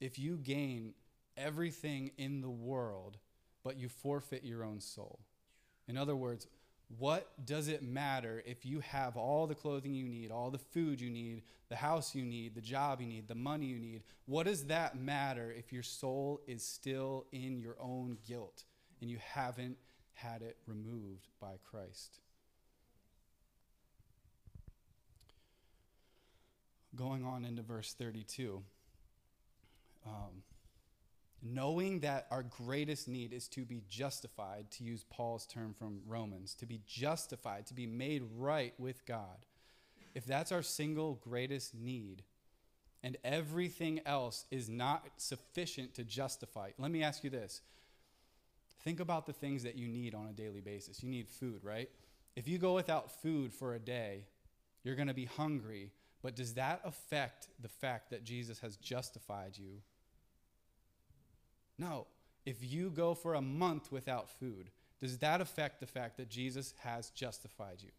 if 0.00 0.18
you 0.18 0.38
gain 0.38 0.94
everything 1.36 2.10
in 2.18 2.40
the 2.40 2.50
world, 2.50 3.16
but 3.62 3.76
you 3.76 3.88
forfeit 3.88 4.42
your 4.42 4.64
own 4.64 4.80
soul? 4.80 5.20
In 5.86 5.96
other 5.96 6.16
words, 6.16 6.48
what 6.98 7.32
does 7.44 7.68
it 7.68 7.82
matter 7.82 8.42
if 8.46 8.66
you 8.66 8.80
have 8.80 9.16
all 9.16 9.46
the 9.46 9.54
clothing 9.54 9.94
you 9.94 10.08
need, 10.08 10.30
all 10.30 10.50
the 10.50 10.58
food 10.58 11.00
you 11.00 11.10
need, 11.10 11.42
the 11.68 11.76
house 11.76 12.14
you 12.14 12.24
need, 12.24 12.54
the 12.54 12.60
job 12.60 13.00
you 13.00 13.06
need, 13.06 13.28
the 13.28 13.34
money 13.34 13.66
you 13.66 13.78
need? 13.78 14.02
What 14.26 14.46
does 14.46 14.66
that 14.66 14.96
matter 14.96 15.52
if 15.56 15.72
your 15.72 15.82
soul 15.82 16.40
is 16.46 16.64
still 16.64 17.26
in 17.32 17.58
your 17.58 17.76
own 17.80 18.18
guilt 18.26 18.64
and 19.00 19.10
you 19.10 19.18
haven't 19.22 19.78
had 20.14 20.42
it 20.42 20.56
removed 20.66 21.28
by 21.40 21.54
Christ? 21.70 22.20
Going 26.94 27.24
on 27.24 27.44
into 27.46 27.62
verse 27.62 27.94
32. 27.94 28.62
Um, 30.06 30.42
knowing 31.42 32.00
that 32.00 32.26
our 32.30 32.42
greatest 32.42 33.08
need 33.08 33.32
is 33.32 33.48
to 33.48 33.64
be 33.64 33.82
justified, 33.88 34.70
to 34.70 34.84
use 34.84 35.04
Paul's 35.10 35.46
term 35.46 35.74
from 35.76 36.00
Romans, 36.06 36.54
to 36.54 36.66
be 36.66 36.80
justified, 36.86 37.66
to 37.66 37.74
be 37.74 37.86
made 37.86 38.22
right 38.38 38.74
with 38.78 39.04
God. 39.06 39.44
If 40.14 40.24
that's 40.24 40.52
our 40.52 40.62
single 40.62 41.14
greatest 41.14 41.74
need, 41.74 42.22
and 43.02 43.16
everything 43.24 44.00
else 44.06 44.44
is 44.50 44.68
not 44.68 45.04
sufficient 45.16 45.94
to 45.94 46.04
justify, 46.04 46.70
let 46.78 46.90
me 46.90 47.02
ask 47.02 47.24
you 47.24 47.30
this. 47.30 47.60
Think 48.84 49.00
about 49.00 49.26
the 49.26 49.32
things 49.32 49.64
that 49.64 49.76
you 49.76 49.88
need 49.88 50.14
on 50.14 50.26
a 50.28 50.32
daily 50.32 50.60
basis. 50.60 51.02
You 51.02 51.08
need 51.08 51.28
food, 51.28 51.64
right? 51.64 51.90
If 52.36 52.48
you 52.48 52.58
go 52.58 52.74
without 52.74 53.10
food 53.22 53.52
for 53.52 53.74
a 53.74 53.78
day, 53.78 54.24
you're 54.84 54.96
going 54.96 55.08
to 55.08 55.14
be 55.14 55.24
hungry. 55.24 55.90
But 56.22 56.36
does 56.36 56.54
that 56.54 56.80
affect 56.84 57.48
the 57.60 57.68
fact 57.68 58.10
that 58.10 58.24
Jesus 58.24 58.60
has 58.60 58.76
justified 58.76 59.58
you 59.58 59.82
no. 61.78 62.06
If 62.44 62.56
you 62.60 62.90
go 62.90 63.14
for 63.14 63.34
a 63.34 63.40
month 63.40 63.92
without 63.92 64.28
food, 64.28 64.70
does 65.00 65.18
that 65.18 65.40
affect 65.40 65.80
the 65.80 65.86
fact 65.86 66.16
that 66.16 66.28
Jesus 66.28 66.74
has 66.80 67.10
justified 67.10 67.78
you? 67.80 67.90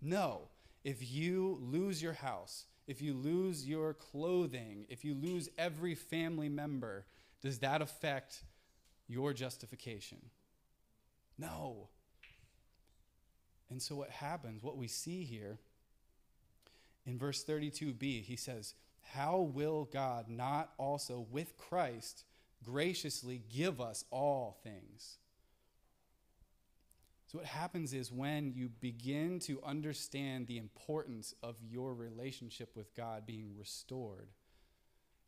No. 0.00 0.48
If 0.84 1.10
you 1.10 1.58
lose 1.60 2.02
your 2.02 2.12
house, 2.12 2.66
if 2.86 3.02
you 3.02 3.14
lose 3.14 3.66
your 3.66 3.94
clothing, 3.94 4.86
if 4.88 5.04
you 5.04 5.14
lose 5.14 5.48
every 5.58 5.94
family 5.94 6.48
member, 6.48 7.04
does 7.42 7.58
that 7.58 7.82
affect 7.82 8.44
your 9.08 9.32
justification? 9.32 10.18
No. 11.38 11.88
And 13.68 13.82
so, 13.82 13.96
what 13.96 14.10
happens, 14.10 14.62
what 14.62 14.76
we 14.76 14.86
see 14.86 15.24
here 15.24 15.58
in 17.04 17.18
verse 17.18 17.44
32b, 17.44 18.22
he 18.22 18.36
says, 18.36 18.74
How 19.14 19.38
will 19.38 19.88
God 19.92 20.28
not 20.28 20.72
also 20.78 21.26
with 21.30 21.56
Christ? 21.56 22.24
Graciously 22.66 23.42
give 23.48 23.80
us 23.80 24.04
all 24.10 24.58
things. 24.62 25.18
So, 27.26 27.38
what 27.38 27.46
happens 27.46 27.92
is 27.92 28.12
when 28.12 28.52
you 28.54 28.68
begin 28.68 29.40
to 29.40 29.60
understand 29.64 30.46
the 30.46 30.58
importance 30.58 31.34
of 31.42 31.56
your 31.62 31.94
relationship 31.94 32.76
with 32.76 32.94
God 32.94 33.26
being 33.26 33.54
restored, 33.58 34.28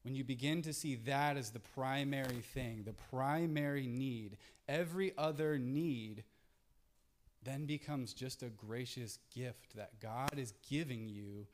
when 0.02 0.14
you 0.14 0.24
begin 0.24 0.62
to 0.62 0.72
see 0.72 0.94
that 1.06 1.36
as 1.36 1.50
the 1.50 1.60
primary 1.60 2.40
thing, 2.40 2.84
the 2.84 2.94
primary 3.10 3.86
need, 3.86 4.36
every 4.68 5.12
other 5.18 5.58
need 5.58 6.24
then 7.42 7.66
becomes 7.66 8.12
just 8.12 8.42
a 8.42 8.48
gracious 8.48 9.18
gift 9.34 9.76
that 9.76 10.00
God 10.00 10.38
is 10.38 10.54
giving 10.68 11.08
you 11.08 11.46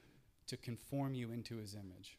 to 0.47 0.57
conform 0.57 1.15
you 1.15 1.31
into 1.31 1.57
his 1.57 1.75
image. 1.75 2.19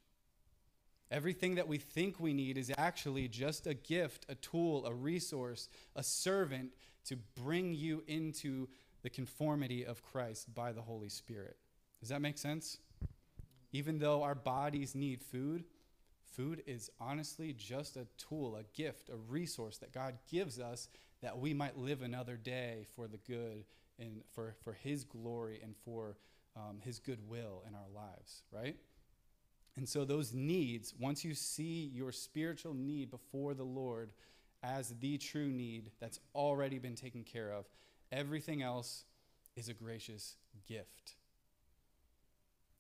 Everything 1.11 1.55
that 1.55 1.67
we 1.67 1.77
think 1.77 2.19
we 2.19 2.33
need 2.33 2.57
is 2.57 2.71
actually 2.77 3.27
just 3.27 3.67
a 3.67 3.73
gift, 3.73 4.25
a 4.27 4.35
tool, 4.35 4.85
a 4.85 4.93
resource, 4.93 5.69
a 5.95 6.03
servant 6.03 6.71
to 7.05 7.15
bring 7.35 7.73
you 7.73 8.03
into 8.07 8.67
the 9.03 9.09
conformity 9.09 9.85
of 9.85 10.01
Christ 10.01 10.53
by 10.53 10.71
the 10.71 10.81
Holy 10.81 11.09
Spirit. 11.09 11.57
Does 11.99 12.09
that 12.09 12.21
make 12.21 12.37
sense? 12.37 12.79
Even 13.71 13.99
though 13.99 14.23
our 14.23 14.35
bodies 14.35 14.95
need 14.95 15.21
food, 15.21 15.63
food 16.23 16.63
is 16.65 16.89
honestly 16.99 17.53
just 17.53 17.97
a 17.97 18.07
tool, 18.17 18.55
a 18.55 18.63
gift, 18.75 19.09
a 19.09 19.15
resource 19.15 19.77
that 19.77 19.93
God 19.93 20.15
gives 20.31 20.59
us 20.59 20.87
that 21.21 21.37
we 21.37 21.53
might 21.53 21.77
live 21.77 22.01
another 22.01 22.35
day 22.35 22.87
for 22.95 23.07
the 23.07 23.17
good 23.17 23.63
and 23.99 24.21
for, 24.33 24.55
for 24.63 24.73
His 24.73 25.03
glory 25.03 25.59
and 25.63 25.75
for 25.83 26.17
um, 26.55 26.79
His 26.81 26.99
goodwill 26.99 27.63
in 27.67 27.75
our 27.75 27.89
lives, 27.93 28.41
right? 28.51 28.75
And 29.77 29.87
so, 29.87 30.05
those 30.05 30.33
needs, 30.33 30.93
once 30.97 31.25
you 31.25 31.33
see 31.33 31.91
your 31.93 32.11
spiritual 32.11 32.73
need 32.73 33.11
before 33.11 33.53
the 33.53 33.63
Lord 33.63 34.11
as 34.63 34.93
the 34.99 35.17
true 35.17 35.47
need 35.47 35.91
that's 35.99 36.19
already 36.33 36.79
been 36.79 36.95
taken 36.95 37.23
care 37.23 37.51
of, 37.51 37.65
everything 38.11 38.61
else 38.61 39.03
is 39.55 39.67
a 39.67 39.73
gracious 39.73 40.37
gift. 40.67 41.15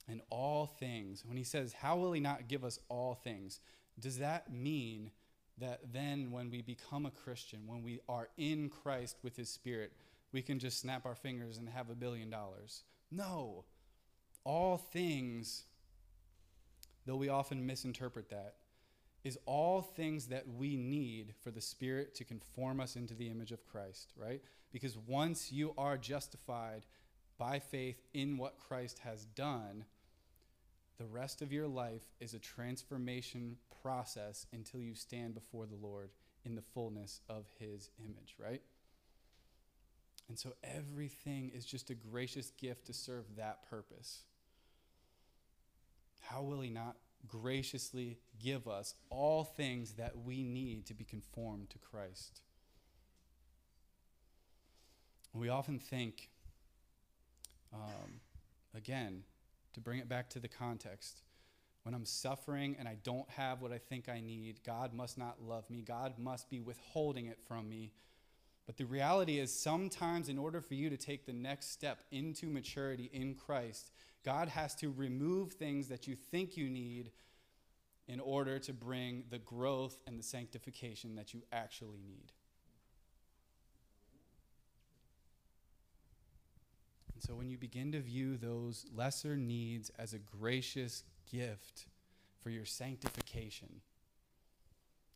And 0.07 0.21
all 0.29 0.67
things, 0.67 1.23
when 1.25 1.37
he 1.37 1.43
says, 1.43 1.73
How 1.73 1.97
will 1.97 2.13
he 2.13 2.19
not 2.19 2.47
give 2.47 2.63
us 2.63 2.79
all 2.89 3.15
things? 3.15 3.59
Does 3.99 4.19
that 4.19 4.51
mean 4.51 5.11
that 5.57 5.79
then 5.91 6.31
when 6.31 6.49
we 6.49 6.61
become 6.61 7.05
a 7.05 7.11
Christian, 7.11 7.61
when 7.65 7.81
we 7.83 7.99
are 8.07 8.29
in 8.37 8.69
Christ 8.69 9.17
with 9.23 9.35
his 9.35 9.49
Spirit, 9.49 9.93
we 10.31 10.41
can 10.41 10.59
just 10.59 10.79
snap 10.79 11.05
our 11.05 11.15
fingers 11.15 11.57
and 11.57 11.67
have 11.69 11.89
a 11.89 11.95
billion 11.95 12.29
dollars? 12.29 12.83
No. 13.09 13.65
All 14.43 14.77
things 14.77 15.63
though 17.05 17.15
we 17.15 17.29
often 17.29 17.65
misinterpret 17.65 18.29
that, 18.29 18.55
is 19.23 19.39
all 19.45 19.81
things 19.81 20.27
that 20.27 20.47
we 20.47 20.75
need 20.75 21.33
for 21.43 21.49
the 21.49 21.61
Spirit 21.61 22.13
to 22.15 22.23
conform 22.23 22.79
us 22.79 22.95
into 22.95 23.15
the 23.15 23.29
image 23.29 23.51
of 23.51 23.65
Christ, 23.65 24.13
right? 24.15 24.41
Because 24.71 24.97
once 24.97 25.51
you 25.51 25.73
are 25.77 25.97
justified 25.97 26.85
by 27.37 27.59
faith 27.59 28.01
in 28.13 28.37
what 28.37 28.59
Christ 28.59 28.99
has 28.99 29.25
done, 29.25 29.85
the 30.97 31.05
rest 31.05 31.41
of 31.41 31.51
your 31.51 31.67
life 31.67 32.03
is 32.19 32.33
a 32.33 32.39
transformation 32.39 33.57
process 33.81 34.45
until 34.53 34.79
you 34.79 34.95
stand 34.95 35.33
before 35.33 35.65
the 35.65 35.75
Lord 35.75 36.11
in 36.45 36.55
the 36.55 36.61
fullness 36.61 37.21
of 37.27 37.45
his 37.59 37.89
image, 37.99 38.35
right? 38.39 38.61
And 40.29 40.37
so 40.37 40.53
everything 40.63 41.51
is 41.53 41.65
just 41.65 41.89
a 41.89 41.95
gracious 41.95 42.51
gift 42.51 42.85
to 42.87 42.93
serve 42.93 43.25
that 43.37 43.67
purpose 43.69 44.23
how 46.21 46.41
will 46.41 46.61
He 46.61 46.69
not 46.69 46.95
graciously 47.27 48.19
give 48.39 48.67
us 48.67 48.95
all 49.09 49.43
things 49.43 49.93
that 49.93 50.17
we 50.17 50.43
need 50.43 50.85
to 50.87 50.93
be 50.93 51.03
conformed 51.03 51.69
to 51.71 51.79
Christ? 51.79 52.41
We 55.33 55.49
often 55.49 55.79
think, 55.79 56.29
um, 57.73 58.21
again, 58.73 59.23
to 59.73 59.81
bring 59.81 59.99
it 59.99 60.07
back 60.07 60.29
to 60.29 60.39
the 60.39 60.47
context, 60.47 61.21
when 61.83 61.93
I'm 61.93 62.05
suffering 62.05 62.75
and 62.79 62.87
I 62.87 62.97
don't 63.03 63.29
have 63.29 63.61
what 63.61 63.71
I 63.71 63.77
think 63.77 64.09
I 64.09 64.19
need, 64.19 64.61
God 64.65 64.93
must 64.93 65.17
not 65.17 65.41
love 65.41 65.69
me. 65.69 65.81
God 65.81 66.17
must 66.17 66.49
be 66.49 66.59
withholding 66.59 67.27
it 67.27 67.37
from 67.47 67.69
me. 67.69 67.91
But 68.65 68.77
the 68.77 68.85
reality 68.85 69.37
is, 69.37 69.53
sometimes, 69.53 70.27
in 70.27 70.39
order 70.39 70.61
for 70.61 70.73
you 70.73 70.89
to 70.89 70.97
take 70.97 71.27
the 71.27 71.33
next 71.33 71.71
step 71.71 71.99
into 72.11 72.47
maturity 72.47 73.11
in 73.13 73.35
Christ, 73.35 73.91
God 74.25 74.49
has 74.49 74.73
to 74.75 74.91
remove 74.91 75.53
things 75.53 75.87
that 75.89 76.07
you 76.07 76.15
think 76.15 76.57
you 76.57 76.67
need 76.67 77.11
in 78.07 78.19
order 78.19 78.57
to 78.59 78.73
bring 78.73 79.23
the 79.29 79.37
growth 79.37 79.99
and 80.07 80.17
the 80.17 80.23
sanctification 80.23 81.15
that 81.15 81.33
you 81.33 81.43
actually 81.51 82.01
need. 82.03 82.31
And 87.13 87.21
so 87.23 87.35
when 87.35 87.49
you 87.49 87.57
begin 87.57 87.91
to 87.91 87.99
view 87.99 88.35
those 88.35 88.87
lesser 88.93 89.37
needs 89.37 89.91
as 89.97 90.13
a 90.13 90.19
gracious 90.19 91.03
gift 91.31 91.85
for 92.41 92.49
your 92.49 92.65
sanctification, 92.65 93.81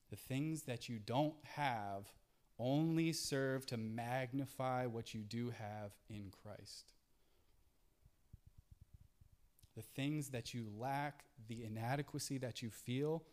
the 0.10 0.16
things 0.16 0.64
that 0.64 0.88
you 0.88 1.00
don't 1.00 1.36
have 1.56 2.06
only 2.60 3.12
serve 3.12 3.66
to 3.68 3.78
magnify 3.78 4.86
what 4.86 5.14
you 5.14 5.22
do 5.22 5.50
have 5.50 5.92
in 6.10 6.32
Christ. 6.44 6.94
The 9.80 10.02
things 10.02 10.32
that 10.32 10.54
you 10.54 10.68
lack, 10.78 11.24
the 11.48 11.64
inadequacy 11.64 12.38
that 12.40 12.62
you 12.62 12.70
feel, 12.70 13.24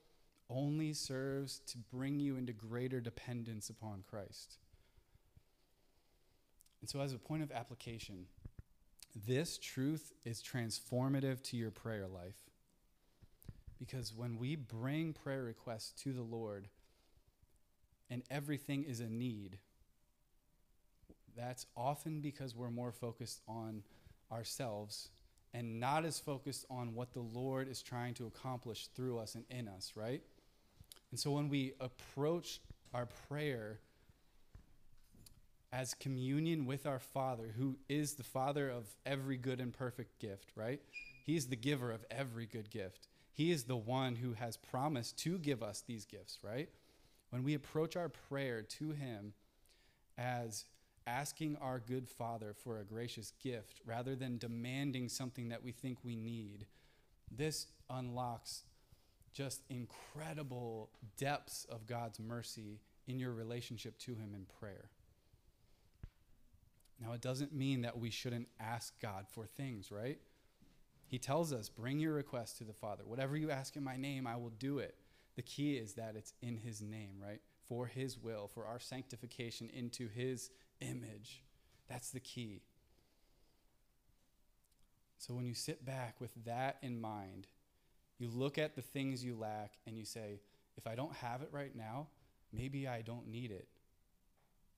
only 0.48 0.92
serves 0.92 1.58
to 1.66 1.78
bring 1.92 2.20
you 2.20 2.36
into 2.36 2.52
greater 2.52 3.00
dependence 3.00 3.68
upon 3.68 4.04
Christ. 4.08 4.58
And 6.80 6.88
so, 6.88 7.00
as 7.00 7.12
a 7.12 7.18
point 7.18 7.42
of 7.42 7.50
application, 7.50 8.26
this 9.26 9.58
truth 9.58 10.12
is 10.24 10.40
transformative 10.40 11.42
to 11.50 11.56
your 11.56 11.72
prayer 11.72 12.06
life. 12.06 12.38
Because 13.76 14.14
when 14.14 14.38
we 14.38 14.54
bring 14.54 15.14
prayer 15.14 15.42
requests 15.42 16.00
to 16.04 16.12
the 16.12 16.22
Lord 16.22 16.68
and 18.08 18.22
everything 18.30 18.84
is 18.84 19.00
a 19.00 19.08
need, 19.08 19.58
that's 21.36 21.66
often 21.76 22.20
because 22.20 22.54
we're 22.54 22.70
more 22.70 22.92
focused 22.92 23.40
on 23.48 23.82
ourselves 24.30 25.08
and 25.56 25.80
not 25.80 26.04
as 26.04 26.20
focused 26.20 26.66
on 26.68 26.94
what 26.94 27.14
the 27.14 27.20
Lord 27.20 27.66
is 27.66 27.80
trying 27.80 28.12
to 28.14 28.26
accomplish 28.26 28.88
through 28.88 29.18
us 29.18 29.34
and 29.34 29.44
in 29.48 29.68
us, 29.68 29.94
right? 29.96 30.20
And 31.10 31.18
so 31.18 31.30
when 31.30 31.48
we 31.48 31.72
approach 31.80 32.60
our 32.92 33.06
prayer 33.06 33.78
as 35.72 35.94
communion 35.94 36.66
with 36.66 36.86
our 36.86 36.98
Father, 36.98 37.54
who 37.56 37.78
is 37.88 38.14
the 38.14 38.22
Father 38.22 38.68
of 38.68 38.84
every 39.06 39.38
good 39.38 39.58
and 39.58 39.72
perfect 39.72 40.18
gift, 40.18 40.50
right? 40.54 40.82
He's 41.24 41.46
the 41.46 41.56
giver 41.56 41.90
of 41.90 42.04
every 42.10 42.44
good 42.44 42.68
gift. 42.68 43.08
He 43.32 43.50
is 43.50 43.64
the 43.64 43.76
one 43.76 44.16
who 44.16 44.34
has 44.34 44.58
promised 44.58 45.16
to 45.20 45.38
give 45.38 45.62
us 45.62 45.82
these 45.86 46.04
gifts, 46.04 46.38
right? 46.42 46.68
When 47.30 47.42
we 47.42 47.54
approach 47.54 47.96
our 47.96 48.10
prayer 48.10 48.60
to 48.60 48.90
Him 48.90 49.32
as 50.18 50.66
asking 51.06 51.56
our 51.60 51.78
good 51.78 52.08
Father 52.08 52.54
for 52.54 52.78
a 52.78 52.84
gracious 52.84 53.32
gift 53.42 53.80
rather 53.84 54.16
than 54.16 54.38
demanding 54.38 55.08
something 55.08 55.48
that 55.48 55.62
we 55.62 55.72
think 55.72 55.98
we 56.02 56.16
need, 56.16 56.66
this 57.30 57.66
unlocks 57.88 58.64
just 59.32 59.62
incredible 59.68 60.90
depths 61.18 61.66
of 61.68 61.86
God's 61.86 62.18
mercy 62.18 62.80
in 63.06 63.18
your 63.18 63.32
relationship 63.32 63.98
to 63.98 64.14
Him 64.14 64.32
in 64.34 64.46
prayer. 64.58 64.90
Now, 67.00 67.12
it 67.12 67.20
doesn't 67.20 67.54
mean 67.54 67.82
that 67.82 67.98
we 67.98 68.10
shouldn't 68.10 68.48
ask 68.58 68.98
God 69.00 69.26
for 69.28 69.46
things, 69.46 69.92
right? 69.92 70.18
He 71.06 71.18
tells 71.18 71.52
us, 71.52 71.68
bring 71.68 71.98
your 71.98 72.14
request 72.14 72.58
to 72.58 72.64
the 72.64 72.72
Father. 72.72 73.04
Whatever 73.04 73.36
you 73.36 73.50
ask 73.50 73.76
in 73.76 73.84
my 73.84 73.96
name, 73.96 74.26
I 74.26 74.36
will 74.36 74.52
do 74.58 74.78
it. 74.78 74.94
The 75.36 75.42
key 75.42 75.76
is 75.76 75.92
that 75.94 76.16
it's 76.16 76.32
in 76.40 76.56
his 76.56 76.80
name, 76.80 77.16
right? 77.22 77.40
For 77.68 77.86
his 77.86 78.18
will, 78.18 78.48
for 78.48 78.64
our 78.64 78.80
sanctification 78.80 79.70
into 79.74 80.08
his 80.08 80.50
image. 80.80 81.42
That's 81.88 82.10
the 82.10 82.20
key. 82.20 82.62
So 85.18 85.34
when 85.34 85.46
you 85.46 85.54
sit 85.54 85.84
back 85.84 86.20
with 86.20 86.30
that 86.44 86.78
in 86.82 87.00
mind, 87.00 87.46
you 88.18 88.28
look 88.28 88.58
at 88.58 88.76
the 88.76 88.82
things 88.82 89.24
you 89.24 89.36
lack 89.36 89.74
and 89.86 89.96
you 89.96 90.04
say, 90.04 90.40
if 90.76 90.86
I 90.86 90.94
don't 90.94 91.14
have 91.16 91.42
it 91.42 91.48
right 91.52 91.74
now, 91.74 92.08
maybe 92.52 92.86
I 92.86 93.02
don't 93.02 93.28
need 93.28 93.50
it. 93.50 93.68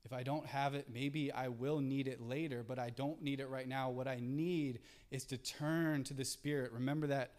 If 0.05 0.13
I 0.13 0.23
don't 0.23 0.47
have 0.47 0.75
it, 0.75 0.87
maybe 0.93 1.31
I 1.33 1.49
will 1.49 1.81
need 1.81 2.09
it 2.09 2.21
later, 2.21 2.65
but 2.67 2.79
I 2.79 2.91
don't 2.91 3.21
need 3.21 3.41
it 3.41 3.49
right 3.49 3.69
now. 3.69 3.91
What 3.91 4.09
I 4.09 4.19
need 4.21 4.79
is 5.11 5.25
to 5.27 5.37
turn 5.37 6.05
to 6.05 6.15
the 6.15 6.25
Spirit. 6.25 6.73
Remember 6.73 7.09
that 7.09 7.33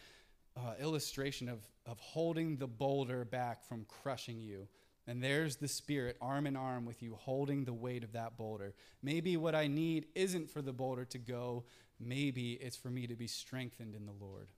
uh, 0.56 0.74
illustration 0.80 1.50
of, 1.50 1.60
of 1.86 2.00
holding 2.00 2.58
the 2.58 2.67
boulder 2.67 3.26
back 3.26 3.63
from 3.63 3.86
crushing 3.86 4.39
you. 4.39 4.67
And 5.10 5.24
there's 5.24 5.56
the 5.56 5.67
Spirit, 5.67 6.17
arm 6.22 6.45
in 6.45 6.56
arm 6.56 6.86
with 6.86 7.02
you, 7.02 7.15
holding 7.15 7.65
the 7.65 7.74
weight 7.74 8.04
of 8.04 8.12
that 8.12 8.38
boulder. 8.38 8.76
Maybe 9.02 9.38
what 9.38 9.56
I 9.56 9.65
need 9.65 10.06
isn't 10.13 10.52
for 10.52 10.62
the 10.62 10.72
boulder 10.72 11.04
to 11.06 11.17
go, 11.17 11.63
maybe 12.00 12.52
it's 12.54 12.78
for 12.78 12.91
me 12.91 13.08
to 13.08 13.15
be 13.15 13.26
strengthened 13.26 13.95
in 13.95 14.06
the 14.06 14.13
Lord. 14.24 14.50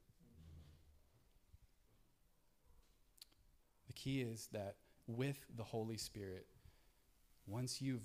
The 3.87 3.93
key 3.93 4.19
is 4.19 4.49
that 4.51 4.75
with 5.07 5.37
the 5.55 5.63
Holy 5.63 5.95
Spirit, 5.95 6.47
once 7.47 7.81
you've 7.81 8.03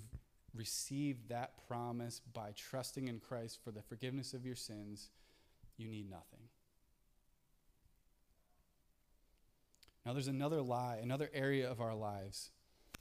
received 0.55 1.27
that 1.27 1.51
promise 1.67 2.21
by 2.31 2.53
trusting 2.55 3.09
in 3.09 3.19
Christ 3.19 3.59
for 3.61 3.71
the 3.71 3.81
forgiveness 3.81 4.33
of 4.33 4.45
your 4.45 4.55
sins, 4.55 5.09
you 5.75 5.89
need 5.89 6.09
nothing. 6.09 6.47
Now, 10.07 10.13
there's 10.13 10.29
another 10.29 10.61
lie, 10.61 10.99
another 11.03 11.29
area 11.33 11.69
of 11.69 11.81
our 11.81 11.93
lives 11.93 12.51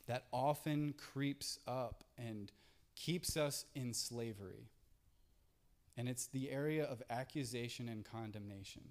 that 0.09 0.25
often 0.33 0.92
creeps 0.99 1.61
up 1.64 2.03
and 2.19 2.51
keeps 2.97 3.37
us 3.37 3.64
in 3.77 3.95
slavery. 3.95 4.71
And 5.97 6.09
it's 6.09 6.27
the 6.27 6.51
area 6.51 6.83
of 6.85 7.05
accusation 7.09 7.88
and 7.88 8.05
condemnation. 8.05 8.83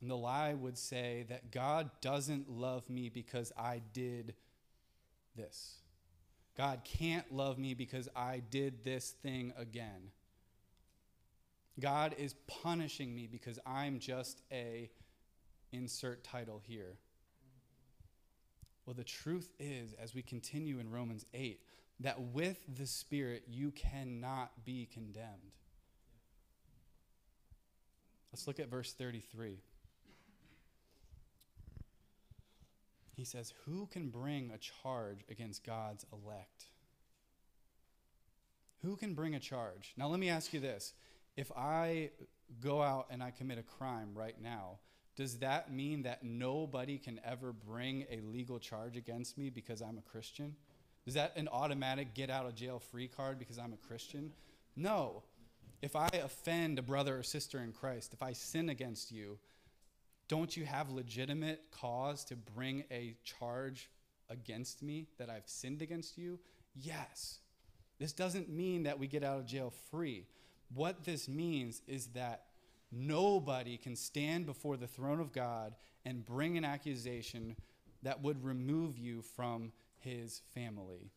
And 0.00 0.08
the 0.08 0.16
lie 0.16 0.54
would 0.54 0.78
say 0.78 1.26
that 1.28 1.50
God 1.50 1.90
doesn't 2.00 2.48
love 2.48 2.88
me 2.88 3.08
because 3.08 3.50
I 3.58 3.82
did 3.92 4.34
this. 5.34 5.78
God 6.56 6.82
can't 6.84 7.34
love 7.34 7.58
me 7.58 7.74
because 7.74 8.08
I 8.14 8.40
did 8.48 8.84
this 8.84 9.10
thing 9.10 9.52
again. 9.58 10.12
God 11.80 12.14
is 12.16 12.36
punishing 12.46 13.12
me 13.12 13.26
because 13.26 13.58
I'm 13.66 13.98
just 13.98 14.40
a 14.52 14.88
insert 15.74 16.24
title 16.24 16.60
here. 16.64 16.98
Well, 18.86 18.94
the 18.94 19.04
truth 19.04 19.50
is, 19.58 19.94
as 19.94 20.14
we 20.14 20.22
continue 20.22 20.78
in 20.78 20.90
Romans 20.90 21.24
8, 21.32 21.60
that 22.00 22.20
with 22.20 22.58
the 22.68 22.86
Spirit 22.86 23.44
you 23.48 23.70
cannot 23.70 24.64
be 24.64 24.88
condemned. 24.92 25.52
Let's 28.32 28.46
look 28.46 28.58
at 28.58 28.68
verse 28.68 28.92
33. 28.92 29.60
He 33.14 33.24
says, 33.24 33.54
Who 33.64 33.86
can 33.86 34.10
bring 34.10 34.50
a 34.50 34.58
charge 34.58 35.24
against 35.30 35.64
God's 35.64 36.04
elect? 36.12 36.66
Who 38.82 38.96
can 38.96 39.14
bring 39.14 39.34
a 39.34 39.40
charge? 39.40 39.94
Now, 39.96 40.08
let 40.08 40.20
me 40.20 40.28
ask 40.28 40.52
you 40.52 40.60
this. 40.60 40.92
If 41.36 41.50
I 41.52 42.10
go 42.60 42.82
out 42.82 43.06
and 43.10 43.22
I 43.22 43.30
commit 43.30 43.58
a 43.58 43.62
crime 43.62 44.10
right 44.14 44.40
now, 44.40 44.78
does 45.16 45.38
that 45.38 45.72
mean 45.72 46.02
that 46.02 46.24
nobody 46.24 46.98
can 46.98 47.20
ever 47.24 47.52
bring 47.52 48.06
a 48.10 48.20
legal 48.20 48.58
charge 48.58 48.96
against 48.96 49.38
me 49.38 49.48
because 49.50 49.80
I'm 49.80 49.98
a 49.98 50.10
Christian? 50.10 50.56
Is 51.06 51.14
that 51.14 51.36
an 51.36 51.48
automatic 51.48 52.14
get 52.14 52.30
out 52.30 52.46
of 52.46 52.54
jail 52.54 52.78
free 52.78 53.08
card 53.08 53.38
because 53.38 53.58
I'm 53.58 53.72
a 53.72 53.88
Christian? 53.88 54.32
No. 54.74 55.22
If 55.82 55.94
I 55.96 56.08
offend 56.12 56.78
a 56.78 56.82
brother 56.82 57.18
or 57.18 57.22
sister 57.22 57.58
in 57.58 57.72
Christ, 57.72 58.12
if 58.12 58.22
I 58.22 58.32
sin 58.32 58.70
against 58.70 59.12
you, 59.12 59.38
don't 60.26 60.56
you 60.56 60.64
have 60.64 60.90
legitimate 60.90 61.62
cause 61.70 62.24
to 62.26 62.36
bring 62.36 62.84
a 62.90 63.14
charge 63.22 63.90
against 64.30 64.82
me 64.82 65.06
that 65.18 65.28
I've 65.28 65.46
sinned 65.46 65.82
against 65.82 66.16
you? 66.16 66.38
Yes. 66.74 67.38
This 67.98 68.12
doesn't 68.12 68.48
mean 68.48 68.84
that 68.84 68.98
we 68.98 69.06
get 69.06 69.22
out 69.22 69.38
of 69.38 69.46
jail 69.46 69.72
free. 69.90 70.26
What 70.74 71.04
this 71.04 71.28
means 71.28 71.82
is 71.86 72.06
that 72.08 72.46
nobody 72.94 73.76
can 73.76 73.96
stand 73.96 74.46
before 74.46 74.76
the 74.76 74.86
throne 74.86 75.20
of 75.20 75.32
God 75.32 75.74
and 76.04 76.24
bring 76.24 76.56
an 76.56 76.64
accusation 76.64 77.56
that 78.02 78.22
would 78.22 78.44
remove 78.44 78.98
you 78.98 79.22
from 79.22 79.72
his 79.98 80.42
family. 80.54 81.10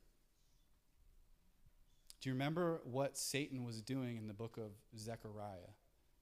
Do 2.22 2.30
you 2.30 2.34
remember 2.34 2.82
what 2.84 3.18
Satan 3.18 3.64
was 3.64 3.82
doing 3.82 4.18
in 4.18 4.28
the 4.28 4.34
book 4.34 4.58
of 4.58 4.72
Zechariah? 4.98 5.74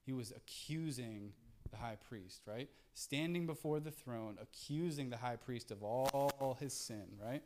He 0.04 0.12
was 0.12 0.32
accusing 0.36 1.32
the 1.70 1.76
high 1.76 1.96
priest, 2.08 2.42
right? 2.46 2.68
Standing 2.94 3.46
before 3.46 3.80
the 3.80 3.90
throne, 3.90 4.36
accusing 4.40 5.10
the 5.10 5.16
high 5.16 5.36
priest 5.36 5.70
of 5.70 5.82
all 5.82 6.56
his 6.60 6.72
sin, 6.72 7.06
right? 7.24 7.42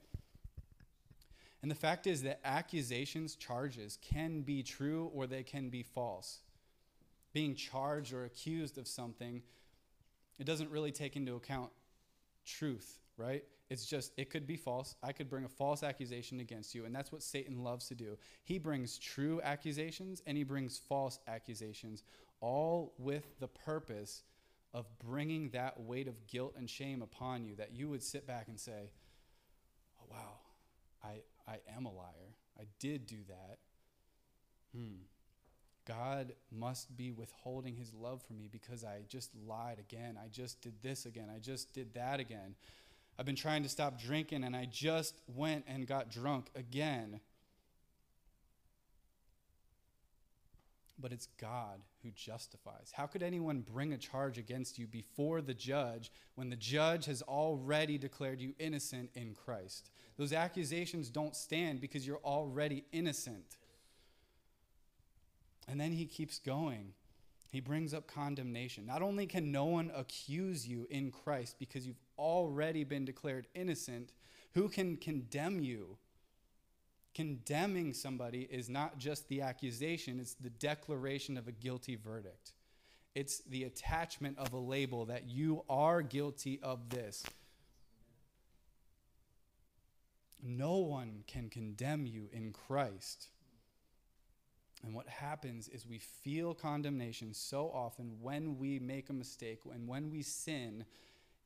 And 1.62 1.70
the 1.70 1.76
fact 1.76 2.06
is 2.06 2.22
that 2.22 2.40
accusations, 2.44 3.34
charges, 3.36 3.98
can 4.02 4.40
be 4.40 4.62
true 4.62 5.10
or 5.14 5.26
they 5.26 5.42
can 5.42 5.68
be 5.68 5.82
false. 5.82 6.40
Being 7.32 7.54
charged 7.54 8.12
or 8.12 8.24
accused 8.24 8.78
of 8.78 8.88
something, 8.88 9.42
it 10.38 10.44
doesn't 10.44 10.70
really 10.70 10.92
take 10.92 11.16
into 11.16 11.36
account 11.36 11.70
truth, 12.44 12.98
right? 13.16 13.44
It's 13.68 13.86
just, 13.86 14.12
it 14.16 14.30
could 14.30 14.46
be 14.46 14.56
false. 14.56 14.96
I 15.02 15.12
could 15.12 15.30
bring 15.30 15.44
a 15.44 15.48
false 15.48 15.84
accusation 15.84 16.40
against 16.40 16.74
you, 16.74 16.86
and 16.86 16.94
that's 16.94 17.12
what 17.12 17.22
Satan 17.22 17.62
loves 17.62 17.86
to 17.88 17.94
do. 17.94 18.18
He 18.42 18.58
brings 18.58 18.98
true 18.98 19.40
accusations 19.44 20.22
and 20.26 20.36
he 20.36 20.42
brings 20.42 20.76
false 20.76 21.20
accusations, 21.28 22.02
all 22.40 22.94
with 22.98 23.38
the 23.38 23.46
purpose 23.46 24.24
of 24.74 24.86
bringing 24.98 25.50
that 25.50 25.78
weight 25.78 26.08
of 26.08 26.26
guilt 26.26 26.54
and 26.56 26.68
shame 26.68 27.02
upon 27.02 27.44
you, 27.44 27.54
that 27.56 27.72
you 27.72 27.88
would 27.88 28.02
sit 28.02 28.26
back 28.26 28.48
and 28.48 28.58
say, 28.58 28.90
oh, 30.00 30.06
wow, 30.10 30.38
I, 31.04 31.20
I 31.46 31.58
am 31.76 31.86
a 31.86 31.92
liar. 31.92 32.34
I 32.58 32.64
did 32.78 33.06
do 33.06 33.18
that. 33.28 33.58
Hmm. 34.74 35.02
God 35.90 36.34
must 36.52 36.96
be 36.96 37.10
withholding 37.10 37.74
his 37.74 37.92
love 37.92 38.22
from 38.22 38.38
me 38.38 38.48
because 38.50 38.84
I 38.84 39.00
just 39.08 39.30
lied 39.48 39.78
again. 39.80 40.16
I 40.22 40.28
just 40.28 40.60
did 40.60 40.74
this 40.82 41.04
again. 41.04 41.28
I 41.34 41.40
just 41.40 41.72
did 41.72 41.94
that 41.94 42.20
again. 42.20 42.54
I've 43.18 43.26
been 43.26 43.34
trying 43.34 43.64
to 43.64 43.68
stop 43.68 44.00
drinking 44.00 44.44
and 44.44 44.54
I 44.54 44.66
just 44.70 45.16
went 45.26 45.64
and 45.66 45.88
got 45.88 46.08
drunk 46.08 46.46
again. 46.54 47.18
But 50.96 51.12
it's 51.12 51.26
God 51.40 51.80
who 52.04 52.10
justifies. 52.12 52.92
How 52.94 53.06
could 53.06 53.24
anyone 53.24 53.64
bring 53.68 53.92
a 53.92 53.98
charge 53.98 54.38
against 54.38 54.78
you 54.78 54.86
before 54.86 55.40
the 55.40 55.54
judge 55.54 56.12
when 56.36 56.50
the 56.50 56.56
judge 56.56 57.06
has 57.06 57.20
already 57.22 57.98
declared 57.98 58.40
you 58.40 58.54
innocent 58.60 59.10
in 59.14 59.34
Christ? 59.34 59.90
Those 60.16 60.32
accusations 60.32 61.08
don't 61.08 61.34
stand 61.34 61.80
because 61.80 62.06
you're 62.06 62.18
already 62.18 62.84
innocent. 62.92 63.56
And 65.68 65.80
then 65.80 65.92
he 65.92 66.06
keeps 66.06 66.38
going. 66.38 66.94
He 67.50 67.60
brings 67.60 67.92
up 67.92 68.06
condemnation. 68.06 68.86
Not 68.86 69.02
only 69.02 69.26
can 69.26 69.50
no 69.50 69.64
one 69.64 69.90
accuse 69.94 70.66
you 70.66 70.86
in 70.90 71.10
Christ 71.10 71.56
because 71.58 71.86
you've 71.86 72.00
already 72.18 72.84
been 72.84 73.04
declared 73.04 73.48
innocent, 73.54 74.12
who 74.54 74.68
can 74.68 74.96
condemn 74.96 75.60
you? 75.60 75.96
Condemning 77.12 77.92
somebody 77.92 78.48
is 78.50 78.68
not 78.68 78.98
just 78.98 79.28
the 79.28 79.42
accusation, 79.42 80.20
it's 80.20 80.34
the 80.34 80.50
declaration 80.50 81.36
of 81.36 81.48
a 81.48 81.52
guilty 81.52 81.96
verdict. 81.96 82.52
It's 83.16 83.38
the 83.40 83.64
attachment 83.64 84.38
of 84.38 84.52
a 84.52 84.58
label 84.58 85.06
that 85.06 85.28
you 85.28 85.64
are 85.68 86.02
guilty 86.02 86.60
of 86.62 86.90
this. 86.90 87.24
No 90.40 90.76
one 90.76 91.24
can 91.26 91.50
condemn 91.50 92.06
you 92.06 92.28
in 92.32 92.52
Christ. 92.52 93.28
And 94.82 94.94
what 94.94 95.08
happens 95.08 95.68
is 95.68 95.86
we 95.86 95.98
feel 95.98 96.54
condemnation 96.54 97.34
so 97.34 97.70
often 97.74 98.16
when 98.20 98.58
we 98.58 98.78
make 98.78 99.10
a 99.10 99.12
mistake, 99.12 99.60
and 99.72 99.86
when 99.86 100.10
we 100.10 100.22
sin, 100.22 100.84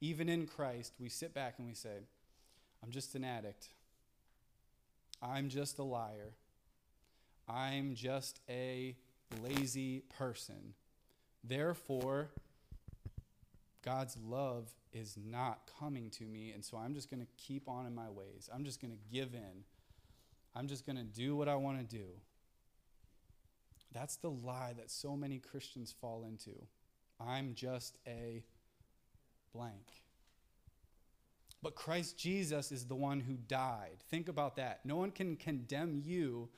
even 0.00 0.28
in 0.28 0.46
Christ, 0.46 0.94
we 1.00 1.08
sit 1.08 1.34
back 1.34 1.54
and 1.58 1.66
we 1.66 1.74
say, 1.74 2.06
I'm 2.82 2.90
just 2.90 3.14
an 3.14 3.24
addict. 3.24 3.70
I'm 5.22 5.48
just 5.48 5.78
a 5.78 5.82
liar. 5.82 6.34
I'm 7.48 7.94
just 7.94 8.40
a 8.48 8.96
lazy 9.42 10.04
person. 10.16 10.74
Therefore, 11.42 12.28
God's 13.82 14.16
love 14.24 14.70
is 14.92 15.16
not 15.22 15.70
coming 15.78 16.08
to 16.10 16.24
me, 16.24 16.52
and 16.52 16.64
so 16.64 16.76
I'm 16.76 16.94
just 16.94 17.10
going 17.10 17.20
to 17.20 17.28
keep 17.36 17.68
on 17.68 17.86
in 17.86 17.94
my 17.94 18.08
ways. 18.08 18.48
I'm 18.54 18.64
just 18.64 18.80
going 18.80 18.92
to 18.92 18.98
give 19.12 19.34
in. 19.34 19.64
I'm 20.54 20.68
just 20.68 20.86
going 20.86 20.96
to 20.96 21.04
do 21.04 21.34
what 21.36 21.48
I 21.48 21.56
want 21.56 21.78
to 21.78 21.96
do. 21.96 22.06
That's 23.94 24.16
the 24.16 24.30
lie 24.30 24.74
that 24.76 24.90
so 24.90 25.16
many 25.16 25.38
Christians 25.38 25.94
fall 25.98 26.24
into. 26.24 26.50
I'm 27.20 27.54
just 27.54 27.96
a 28.06 28.42
blank. 29.54 30.02
But 31.62 31.76
Christ 31.76 32.18
Jesus 32.18 32.72
is 32.72 32.84
the 32.84 32.94
one 32.94 33.20
who 33.20 33.34
died. 33.48 33.96
Think 34.10 34.28
about 34.28 34.56
that. 34.56 34.80
No 34.84 34.96
one 34.96 35.10
can 35.10 35.36
condemn 35.36 36.02
you 36.04 36.50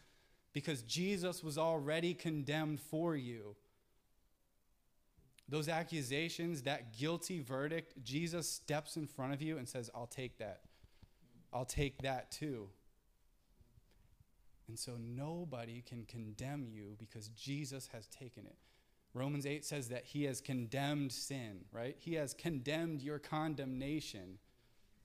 because 0.52 0.82
Jesus 0.82 1.44
was 1.44 1.58
already 1.58 2.14
condemned 2.14 2.80
for 2.80 3.14
you. 3.14 3.54
Those 5.48 5.68
accusations, 5.68 6.62
that 6.62 6.96
guilty 6.98 7.40
verdict, 7.40 8.02
Jesus 8.02 8.48
steps 8.48 8.96
in 8.96 9.06
front 9.06 9.32
of 9.32 9.40
you 9.40 9.58
and 9.58 9.68
says, 9.68 9.90
I'll 9.94 10.08
take 10.08 10.38
that. 10.38 10.62
I'll 11.52 11.66
take 11.66 12.02
that 12.02 12.32
too. 12.32 12.68
And 14.68 14.78
so 14.78 14.92
nobody 14.98 15.82
can 15.86 16.04
condemn 16.04 16.66
you 16.68 16.96
because 16.98 17.28
Jesus 17.28 17.88
has 17.92 18.06
taken 18.08 18.46
it. 18.46 18.56
Romans 19.14 19.46
8 19.46 19.64
says 19.64 19.88
that 19.88 20.04
he 20.04 20.24
has 20.24 20.40
condemned 20.40 21.12
sin, 21.12 21.64
right? 21.72 21.96
He 21.98 22.14
has 22.14 22.34
condemned 22.34 23.00
your 23.00 23.18
condemnation. 23.18 24.38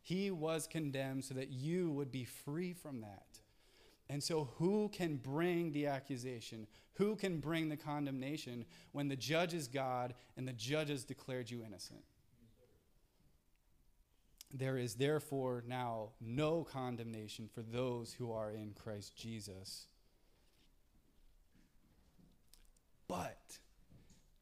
He 0.02 0.32
was 0.32 0.67
condemned 0.67 1.24
so 1.24 1.34
that 1.36 1.50
you 1.50 1.91
would 1.91 2.12
be 2.12 2.26
free 2.26 2.74
from 2.74 3.02
that. 3.02 3.39
And 4.10 4.21
so, 4.21 4.50
who 4.58 4.89
can 4.89 5.15
bring 5.15 5.71
the 5.71 5.88
accusation? 5.88 6.67
Who 6.95 7.15
can 7.15 7.39
bring 7.39 7.69
the 7.69 7.78
condemnation 7.78 8.65
when 8.91 9.08
the 9.08 9.15
judge 9.15 9.54
is 9.54 9.69
God 9.69 10.13
and 10.36 10.45
the 10.45 10.54
judge 10.54 10.89
has 10.89 11.06
declared 11.06 11.50
you 11.50 11.63
innocent? 11.63 12.04
There 14.54 14.78
is 14.78 14.96
therefore 14.96 15.64
now 15.68 16.10
no 16.20 16.64
condemnation 16.64 17.50
for 17.54 17.62
those 17.62 18.14
who 18.14 18.32
are 18.34 18.52
in 18.52 18.74
Christ 18.74 19.16
Jesus. 19.16 19.88
But 23.08 23.60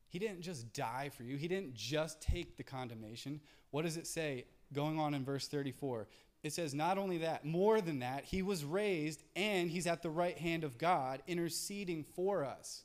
he 0.10 0.20
didn't 0.20 0.42
just 0.42 0.74
die 0.74 1.10
for 1.16 1.24
you, 1.24 1.38
he 1.38 1.48
didn't 1.48 1.76
just 1.76 2.22
take 2.22 2.58
the 2.58 2.64
condemnation. 2.64 3.40
What 3.72 3.84
does 3.84 3.98
it 3.98 4.08
say 4.08 4.46
going 4.74 5.00
on 5.00 5.14
in 5.14 5.24
verse 5.24 5.48
34? 5.48 6.08
It 6.42 6.54
says, 6.54 6.74
not 6.74 6.98
only 6.98 7.20
that, 7.20 7.46
more 7.46 7.82
than 7.82 8.00
that, 8.00 8.24
he 8.24 8.42
was 8.42 8.64
raised 8.64 9.24
and 9.36 9.70
he's 9.70 9.88
at 9.88 10.02
the 10.02 10.10
right 10.10 10.38
hand 10.38 10.64
of 10.64 10.78
God 10.78 11.22
interceding 11.28 12.04
for 12.04 12.46
us. 12.46 12.84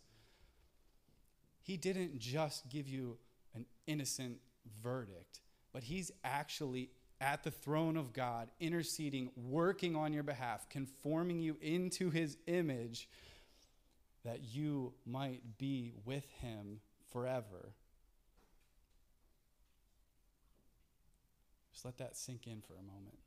He 1.63 1.77
didn't 1.77 2.19
just 2.19 2.69
give 2.69 2.89
you 2.89 3.17
an 3.55 3.65
innocent 3.87 4.39
verdict, 4.83 5.41
but 5.73 5.85
he's 5.85 6.11
actually 6.25 6.91
at 7.25 7.43
the 7.43 7.51
throne 7.51 7.97
of 7.97 8.13
God, 8.13 8.51
interceding, 8.61 9.31
working 9.35 9.97
on 9.97 10.13
your 10.13 10.23
behalf, 10.23 10.69
conforming 10.69 11.41
you 11.41 11.57
into 11.63 12.11
his 12.11 12.37
image, 12.47 13.09
that 14.27 14.41
you 14.43 14.93
might 15.07 15.41
be 15.57 15.95
with 16.05 16.27
him 16.43 16.81
forever. 17.11 17.73
Just 21.73 21.87
let 21.87 21.97
that 21.97 22.15
sink 22.15 22.47
in 22.47 22.61
for 22.61 22.75
a 22.75 22.83
moment. 22.83 23.19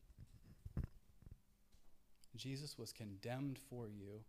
Jesus 2.36 2.78
was 2.78 2.94
condemned 2.94 3.58
for 3.68 3.88
you, 3.88 4.22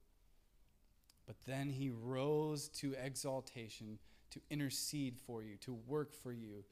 but 1.27 1.37
then 1.47 1.69
he 1.69 1.91
rose 1.91 2.69
to 2.69 2.95
exaltation 2.95 3.99
to 4.31 4.41
intercede 4.49 5.19
for 5.27 5.43
you, 5.43 5.57
to 5.59 5.75
work 5.87 6.15
for 6.15 6.33
you, 6.33 6.65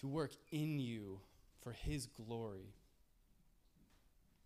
to 0.00 0.08
work 0.08 0.32
in 0.50 0.78
you 0.78 1.20
for 1.66 1.72
His 1.72 2.06
glory. 2.06 2.68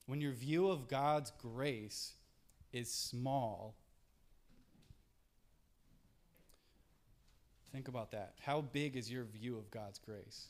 When 0.07 0.23
your 0.23 0.33
view 0.33 0.71
of 0.71 0.89
God's 0.89 1.31
grace 1.33 2.15
is 2.73 2.91
small, 2.91 3.75
think 7.75 7.89
about 7.89 8.13
that. 8.13 8.37
How 8.41 8.63
big 8.63 8.97
is 8.97 9.13
your 9.13 9.25
view 9.25 9.59
of 9.59 9.71
God's 9.71 9.99
grace? 9.99 10.47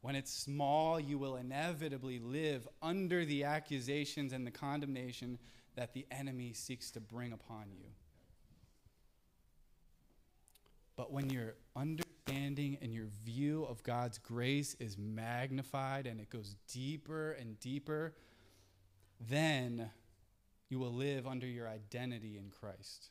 When 0.00 0.14
it's 0.14 0.32
small, 0.32 0.98
you 0.98 1.18
will 1.18 1.36
inevitably 1.36 2.20
live 2.20 2.66
under 2.80 3.26
the 3.26 3.44
accusations 3.44 4.32
and 4.32 4.46
the 4.46 4.50
condemnation 4.50 5.38
that 5.76 5.92
the 5.92 6.06
enemy 6.10 6.54
seeks 6.54 6.90
to 6.92 7.00
bring 7.00 7.34
upon 7.34 7.66
you. 7.70 7.88
But 10.96 11.12
when 11.12 11.28
you're 11.28 11.56
under 11.76 12.03
and 12.26 12.92
your 12.92 13.08
view 13.24 13.64
of 13.64 13.82
God's 13.82 14.18
grace 14.18 14.74
is 14.80 14.96
magnified 14.96 16.06
and 16.06 16.20
it 16.20 16.30
goes 16.30 16.56
deeper 16.72 17.32
and 17.32 17.58
deeper, 17.60 18.14
then 19.20 19.90
you 20.68 20.78
will 20.78 20.92
live 20.92 21.26
under 21.26 21.46
your 21.46 21.68
identity 21.68 22.38
in 22.38 22.50
Christ. 22.50 23.10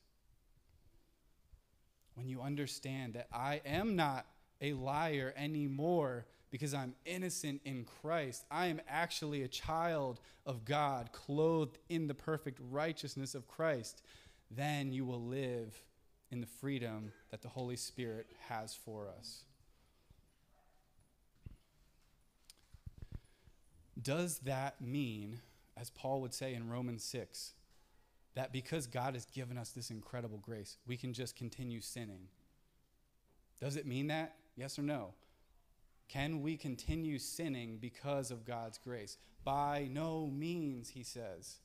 When 2.16 2.28
you 2.28 2.42
understand 2.42 3.14
that 3.14 3.28
I 3.32 3.62
am 3.66 3.96
not 3.96 4.26
a 4.62 4.74
liar 4.74 5.34
anymore 5.36 6.26
because 6.52 6.74
I'm 6.74 6.94
innocent 7.06 7.62
in 7.66 7.86
Christ, 8.02 8.46
I 8.52 8.68
am 8.68 8.82
actually 8.88 9.44
a 9.44 9.48
child 9.48 10.20
of 10.46 10.66
God, 10.66 11.12
clothed 11.12 11.80
in 11.90 12.08
the 12.08 12.14
perfect 12.14 12.60
righteousness 12.72 13.34
of 13.36 13.48
Christ, 13.48 14.04
then 14.52 14.92
you 14.92 15.06
will 15.06 15.24
live 15.24 15.84
in 16.34 16.42
the 16.42 16.48
freedom 16.48 17.12
that 17.30 17.44
the 17.44 17.48
Holy 17.48 17.76
Spirit 17.76 18.26
has 18.50 18.74
for 18.74 19.08
us. 19.08 19.44
Does 24.02 24.40
that 24.40 24.82
mean, 24.82 25.40
as 25.78 25.92
Paul 25.92 26.22
would 26.22 26.34
say 26.34 26.56
in 26.56 26.72
Romans 26.72 27.04
6, 27.04 27.54
that 28.34 28.52
because 28.52 28.88
God 28.88 29.14
has 29.14 29.26
given 29.26 29.60
us 29.60 29.70
this 29.70 29.92
incredible 29.92 30.40
grace, 30.40 30.78
we 30.88 30.98
can 30.98 31.14
just 31.14 31.36
continue 31.36 31.82
sinning? 31.82 32.28
Does 33.62 33.76
it 33.76 33.86
mean 33.86 34.08
that? 34.08 34.34
Yes 34.56 34.80
or 34.80 34.82
no? 34.82 35.14
Can 36.10 36.42
we 36.42 36.58
continue 36.58 37.20
sinning 37.20 37.78
because 37.80 38.32
of 38.32 38.44
God's 38.44 38.80
grace? 38.80 39.20
By 39.44 39.88
no 39.92 40.26
means, 40.34 40.90
he 40.90 41.04
says 41.04 41.58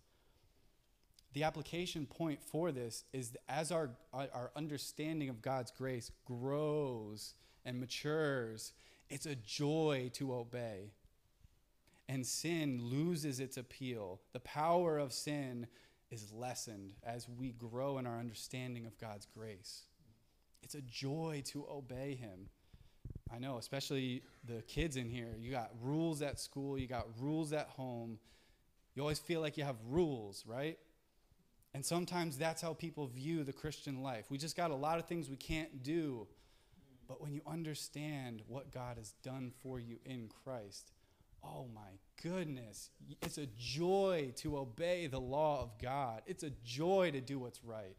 the 1.35 1.45
application 1.45 2.07
point 2.07 2.41
for 2.43 2.73
this 2.73 3.05
is 3.13 3.37
as 3.49 3.71
our, 3.71 3.91
our 4.13 4.51
understanding 4.57 5.29
of 5.29 5.43
God's 5.43 5.71
grace 5.71 6.11
grows 6.25 7.35
and 7.65 7.79
matures, 7.79 8.73
it's 9.11 9.27
a 9.27 9.35
joy 9.35 10.11
to 10.15 10.35
obey. 10.35 10.93
And 12.09 12.27
sin 12.27 12.81
loses 12.83 13.39
its 13.39 13.59
appeal. 13.59 14.21
The 14.33 14.41
power 14.41 14.99
of 14.99 15.13
sin 15.13 15.67
is 16.11 16.33
lessened 16.33 16.95
as 17.05 17.29
we 17.29 17.53
grow 17.53 17.99
in 17.99 18.07
our 18.07 18.19
understanding 18.19 18.87
of 18.87 18.99
God's 18.99 19.27
grace. 19.27 19.83
It's 20.63 20.75
a 20.75 20.81
joy 20.81 21.43
to 21.47 21.67
obey 21.71 22.15
Him. 22.15 22.49
I 23.31 23.39
know, 23.39 23.59
especially 23.59 24.23
the 24.45 24.63
kids 24.63 24.97
in 24.97 25.11
here. 25.11 25.37
You 25.39 25.51
got 25.51 25.71
rules 25.83 26.23
at 26.23 26.39
school, 26.41 26.79
you 26.79 26.87
got 26.87 27.07
rules 27.21 27.53
at 27.53 27.69
home. 27.69 28.19
You 28.95 29.03
always 29.03 29.19
feel 29.19 29.41
like 29.41 29.59
you 29.59 29.65
have 29.65 29.77
rules, 29.89 30.45
right? 30.47 30.79
And 31.75 31.85
sometimes 31.85 32.39
that's 32.39 32.63
how 32.63 32.73
people 32.73 33.07
view 33.07 33.45
the 33.45 33.53
Christian 33.53 34.03
life. 34.03 34.27
We 34.31 34.39
just 34.39 34.57
got 34.57 34.71
a 34.71 34.75
lot 34.75 34.99
of 34.99 35.07
things 35.07 35.29
we 35.29 35.37
can't 35.37 35.83
do. 35.83 36.27
But 37.07 37.21
when 37.21 37.33
you 37.33 37.41
understand 37.47 38.43
what 38.47 38.73
God 38.73 38.99
has 38.99 39.13
done 39.23 39.53
for 39.63 39.79
you 39.79 39.99
in 40.05 40.29
Christ, 40.45 40.93
oh 41.43 41.67
my 41.75 41.99
goodness, 42.23 42.91
it's 43.23 43.39
a 43.39 43.47
joy 43.57 44.33
to 44.37 44.59
obey 44.59 45.07
the 45.07 45.21
law 45.21 45.63
of 45.63 45.79
God. 45.81 46.23
It's 46.27 46.43
a 46.43 46.51
joy 46.65 47.11
to 47.13 47.21
do 47.21 47.39
what's 47.39 47.65
right. 47.65 47.97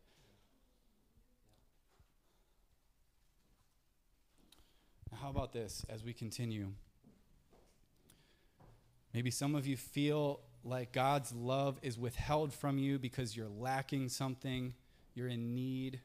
Now, 5.12 5.18
how 5.22 5.30
about 5.30 5.54
this 5.54 5.86
as 5.90 6.04
we 6.04 6.14
continue? 6.14 6.74
Maybe 9.14 9.32
some 9.32 9.56
of 9.56 9.66
you 9.66 9.76
feel 9.76 10.42
like 10.64 10.92
God's 10.92 11.34
love 11.34 11.80
is 11.82 11.98
withheld 11.98 12.54
from 12.54 12.78
you 12.78 13.00
because 13.00 13.36
you're 13.36 13.48
lacking 13.48 14.10
something, 14.10 14.74
you're 15.14 15.28
in 15.28 15.54
need. 15.54 16.02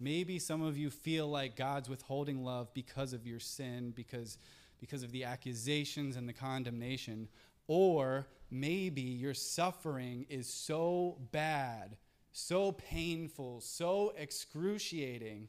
Maybe 0.00 0.38
some 0.38 0.62
of 0.62 0.76
you 0.76 0.90
feel 0.90 1.26
like 1.28 1.56
God's 1.56 1.88
withholding 1.88 2.44
love 2.44 2.72
because 2.72 3.12
of 3.12 3.26
your 3.26 3.40
sin, 3.40 3.92
because, 3.94 4.38
because 4.80 5.02
of 5.02 5.10
the 5.10 5.24
accusations 5.24 6.16
and 6.16 6.28
the 6.28 6.32
condemnation. 6.32 7.28
Or 7.66 8.26
maybe 8.50 9.02
your 9.02 9.34
suffering 9.34 10.26
is 10.28 10.48
so 10.48 11.18
bad, 11.32 11.96
so 12.32 12.72
painful, 12.72 13.60
so 13.60 14.12
excruciating 14.16 15.48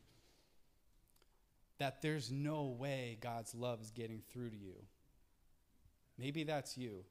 that 1.77 2.01
there's 2.01 2.31
no 2.31 2.65
way 2.65 3.17
God's 3.21 3.55
love 3.55 3.81
is 3.81 3.91
getting 3.91 4.21
through 4.31 4.49
to 4.49 4.57
you. 4.57 4.75
Maybe 6.17 6.43
that's 6.43 6.77
you. 6.77 7.05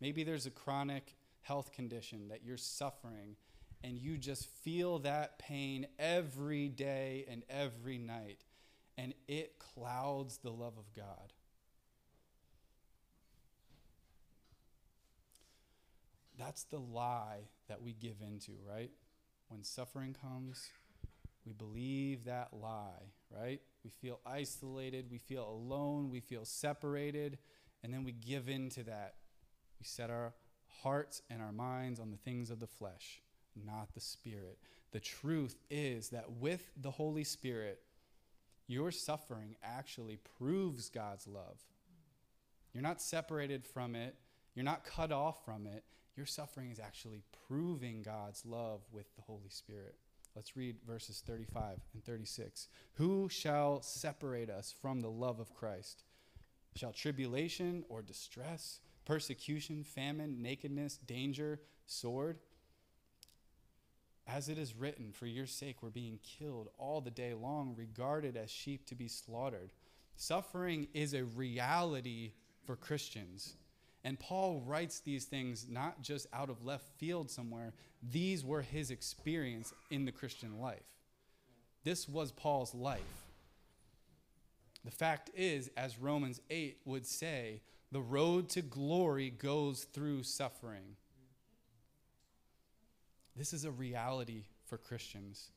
Maybe 0.00 0.24
there's 0.24 0.46
a 0.46 0.50
chronic 0.50 1.16
health 1.40 1.72
condition 1.72 2.28
that 2.28 2.44
you're 2.44 2.56
suffering 2.56 3.36
and 3.82 3.96
you 3.98 4.18
just 4.18 4.48
feel 4.62 4.98
that 5.00 5.38
pain 5.38 5.86
every 5.98 6.68
day 6.68 7.24
and 7.30 7.44
every 7.48 7.98
night, 7.98 8.44
and 8.96 9.14
it 9.28 9.58
clouds 9.58 10.38
the 10.38 10.50
love 10.50 10.76
of 10.76 10.92
God. 10.94 11.32
That's 16.36 16.64
the 16.64 16.78
lie 16.78 17.48
that 17.68 17.82
we 17.82 17.92
give 17.92 18.20
into, 18.20 18.52
right? 18.68 18.90
When 19.48 19.64
suffering 19.64 20.14
comes, 20.20 20.68
we 21.44 21.52
believe 21.52 22.24
that 22.24 22.48
lie, 22.52 23.12
right? 23.30 23.60
We 23.84 23.90
feel 23.90 24.20
isolated, 24.26 25.06
we 25.10 25.18
feel 25.18 25.48
alone, 25.48 26.10
we 26.10 26.20
feel 26.20 26.44
separated, 26.44 27.38
and 27.82 27.92
then 27.92 28.04
we 28.04 28.12
give 28.12 28.48
in 28.48 28.70
to 28.70 28.84
that. 28.84 29.14
We 29.78 29.84
set 29.84 30.10
our 30.10 30.34
hearts 30.82 31.22
and 31.30 31.42
our 31.42 31.52
minds 31.52 32.00
on 32.00 32.10
the 32.10 32.16
things 32.16 32.50
of 32.50 32.60
the 32.60 32.66
flesh 32.66 33.20
not 33.64 33.94
the 33.94 34.00
Spirit. 34.00 34.58
The 34.92 35.00
truth 35.00 35.56
is 35.70 36.10
that 36.10 36.30
with 36.32 36.70
the 36.80 36.90
Holy 36.90 37.24
Spirit, 37.24 37.80
your 38.66 38.90
suffering 38.90 39.56
actually 39.62 40.18
proves 40.38 40.88
God's 40.88 41.26
love. 41.26 41.58
You're 42.72 42.82
not 42.82 43.00
separated 43.00 43.64
from 43.64 43.94
it, 43.94 44.16
you're 44.54 44.64
not 44.64 44.84
cut 44.84 45.12
off 45.12 45.44
from 45.44 45.66
it. 45.66 45.84
Your 46.16 46.26
suffering 46.26 46.72
is 46.72 46.80
actually 46.80 47.22
proving 47.46 48.02
God's 48.02 48.44
love 48.44 48.80
with 48.90 49.06
the 49.14 49.22
Holy 49.22 49.50
Spirit. 49.50 49.94
Let's 50.34 50.56
read 50.56 50.76
verses 50.84 51.22
35 51.24 51.78
and 51.94 52.04
36. 52.04 52.66
Who 52.94 53.28
shall 53.28 53.82
separate 53.82 54.50
us 54.50 54.74
from 54.82 55.00
the 55.00 55.10
love 55.10 55.38
of 55.38 55.54
Christ? 55.54 56.02
Shall 56.74 56.92
tribulation 56.92 57.84
or 57.88 58.02
distress, 58.02 58.80
persecution, 59.08 59.82
famine, 59.82 60.42
nakedness, 60.42 60.98
danger, 60.98 61.58
sword? 61.86 62.38
As 64.26 64.50
it 64.50 64.58
is 64.58 64.76
written, 64.76 65.12
for 65.12 65.24
your 65.24 65.46
sake 65.46 65.82
we're 65.82 65.88
being 65.88 66.18
killed 66.22 66.68
all 66.76 67.00
the 67.00 67.10
day 67.10 67.32
long, 67.32 67.74
regarded 67.74 68.36
as 68.36 68.50
sheep 68.50 68.84
to 68.86 68.94
be 68.94 69.08
slaughtered. 69.08 69.72
Suffering 70.14 70.88
is 70.92 71.14
a 71.14 71.24
reality 71.24 72.32
for 72.66 72.76
Christians. 72.76 73.54
And 74.04 74.20
Paul 74.20 74.62
writes 74.66 75.00
these 75.00 75.24
things 75.24 75.66
not 75.70 76.02
just 76.02 76.26
out 76.34 76.50
of 76.50 76.64
left 76.64 76.86
field 76.98 77.30
somewhere, 77.30 77.72
these 78.02 78.44
were 78.44 78.62
his 78.62 78.90
experience 78.90 79.72
in 79.90 80.04
the 80.04 80.12
Christian 80.12 80.60
life. 80.60 80.84
This 81.82 82.06
was 82.06 82.30
Paul's 82.30 82.74
life. 82.74 83.00
The 84.84 84.90
fact 84.90 85.30
is, 85.34 85.70
as 85.78 85.98
Romans 85.98 86.42
8 86.50 86.78
would 86.84 87.06
say, 87.06 87.62
the 87.90 88.00
road 88.00 88.48
to 88.50 88.62
glory 88.62 89.30
goes 89.30 89.84
through 89.84 90.22
suffering. 90.22 90.96
This 93.36 93.52
is 93.52 93.64
a 93.64 93.70
reality 93.70 94.44
for 94.66 94.76
Christians. 94.76 95.50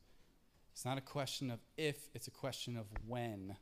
It's 0.72 0.86
not 0.86 0.98
a 0.98 1.02
question 1.02 1.52
of 1.52 1.60
if, 1.78 2.10
it's 2.14 2.28
a 2.28 2.32
question 2.32 2.78
of 2.78 2.86
when. 3.06 3.56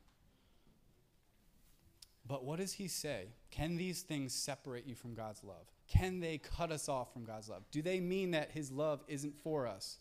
But 2.28 2.44
what 2.44 2.60
does 2.60 2.74
he 2.74 2.88
say? 2.88 3.30
Can 3.50 3.76
these 3.76 4.02
things 4.02 4.34
separate 4.34 4.86
you 4.86 4.94
from 4.94 5.16
God's 5.16 5.44
love? 5.44 5.66
Can 5.88 6.20
they 6.20 6.38
cut 6.38 6.72
us 6.72 6.88
off 6.88 7.12
from 7.12 7.24
God's 7.24 7.50
love? 7.50 7.64
Do 7.72 7.82
they 7.82 8.00
mean 8.00 8.32
that 8.32 8.52
his 8.52 8.72
love 8.72 9.04
isn't 9.08 9.40
for 9.42 9.66
us? 9.66 9.98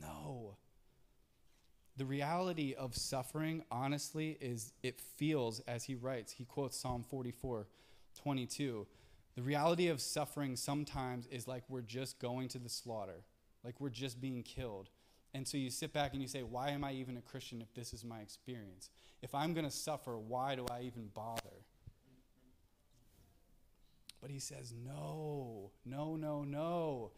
No. 0.00 0.56
The 1.96 2.04
reality 2.04 2.74
of 2.74 2.94
suffering, 2.94 3.64
honestly, 3.70 4.36
is 4.40 4.72
it 4.82 5.00
feels, 5.00 5.60
as 5.60 5.84
he 5.84 5.94
writes, 5.94 6.32
he 6.32 6.44
quotes 6.44 6.78
Psalm 6.78 7.02
44 7.08 7.66
22. 8.20 8.86
The 9.34 9.42
reality 9.42 9.88
of 9.88 10.00
suffering 10.00 10.56
sometimes 10.56 11.26
is 11.26 11.46
like 11.46 11.62
we're 11.68 11.82
just 11.82 12.18
going 12.18 12.48
to 12.48 12.58
the 12.58 12.68
slaughter, 12.68 13.24
like 13.64 13.80
we're 13.80 13.90
just 13.90 14.20
being 14.20 14.42
killed. 14.42 14.90
And 15.34 15.46
so 15.46 15.58
you 15.58 15.70
sit 15.70 15.92
back 15.92 16.12
and 16.12 16.22
you 16.22 16.28
say, 16.28 16.42
Why 16.42 16.70
am 16.70 16.84
I 16.84 16.92
even 16.92 17.16
a 17.16 17.22
Christian 17.22 17.60
if 17.62 17.72
this 17.74 17.92
is 17.92 18.04
my 18.04 18.20
experience? 18.20 18.90
If 19.22 19.34
I'm 19.34 19.54
going 19.54 19.66
to 19.66 19.70
suffer, 19.70 20.18
why 20.18 20.54
do 20.54 20.66
I 20.70 20.82
even 20.82 21.08
bother? 21.14 21.64
But 24.20 24.30
he 24.30 24.38
says, 24.38 24.74
No, 24.84 25.70
no, 25.84 26.16
no, 26.16 26.44
no. 26.44 27.12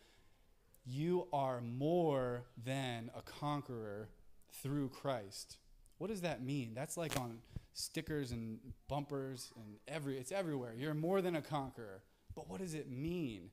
You 0.85 1.29
are 1.33 1.61
more 1.61 2.45
than 2.65 3.11
a 3.17 3.23
conqueror 3.23 4.09
through 4.53 4.89
Christ. 4.91 5.57
What 5.99 6.09
does 6.11 6.21
that 6.23 6.43
mean? 6.43 6.73
That's 6.75 6.97
like 6.97 7.17
on 7.19 7.39
stickers 7.73 8.33
and 8.33 8.59
bumpers 8.89 9.53
and 9.57 9.77
every 9.87 10.19
it's 10.19 10.33
everywhere. 10.33 10.75
You're 10.77 10.95
more 10.95 11.21
than 11.23 11.37
a 11.37 11.43
conqueror. 11.43 12.03
But 12.35 12.49
what 12.49 12.61
does 12.61 12.75
it 12.75 12.91
mean? 12.91 13.51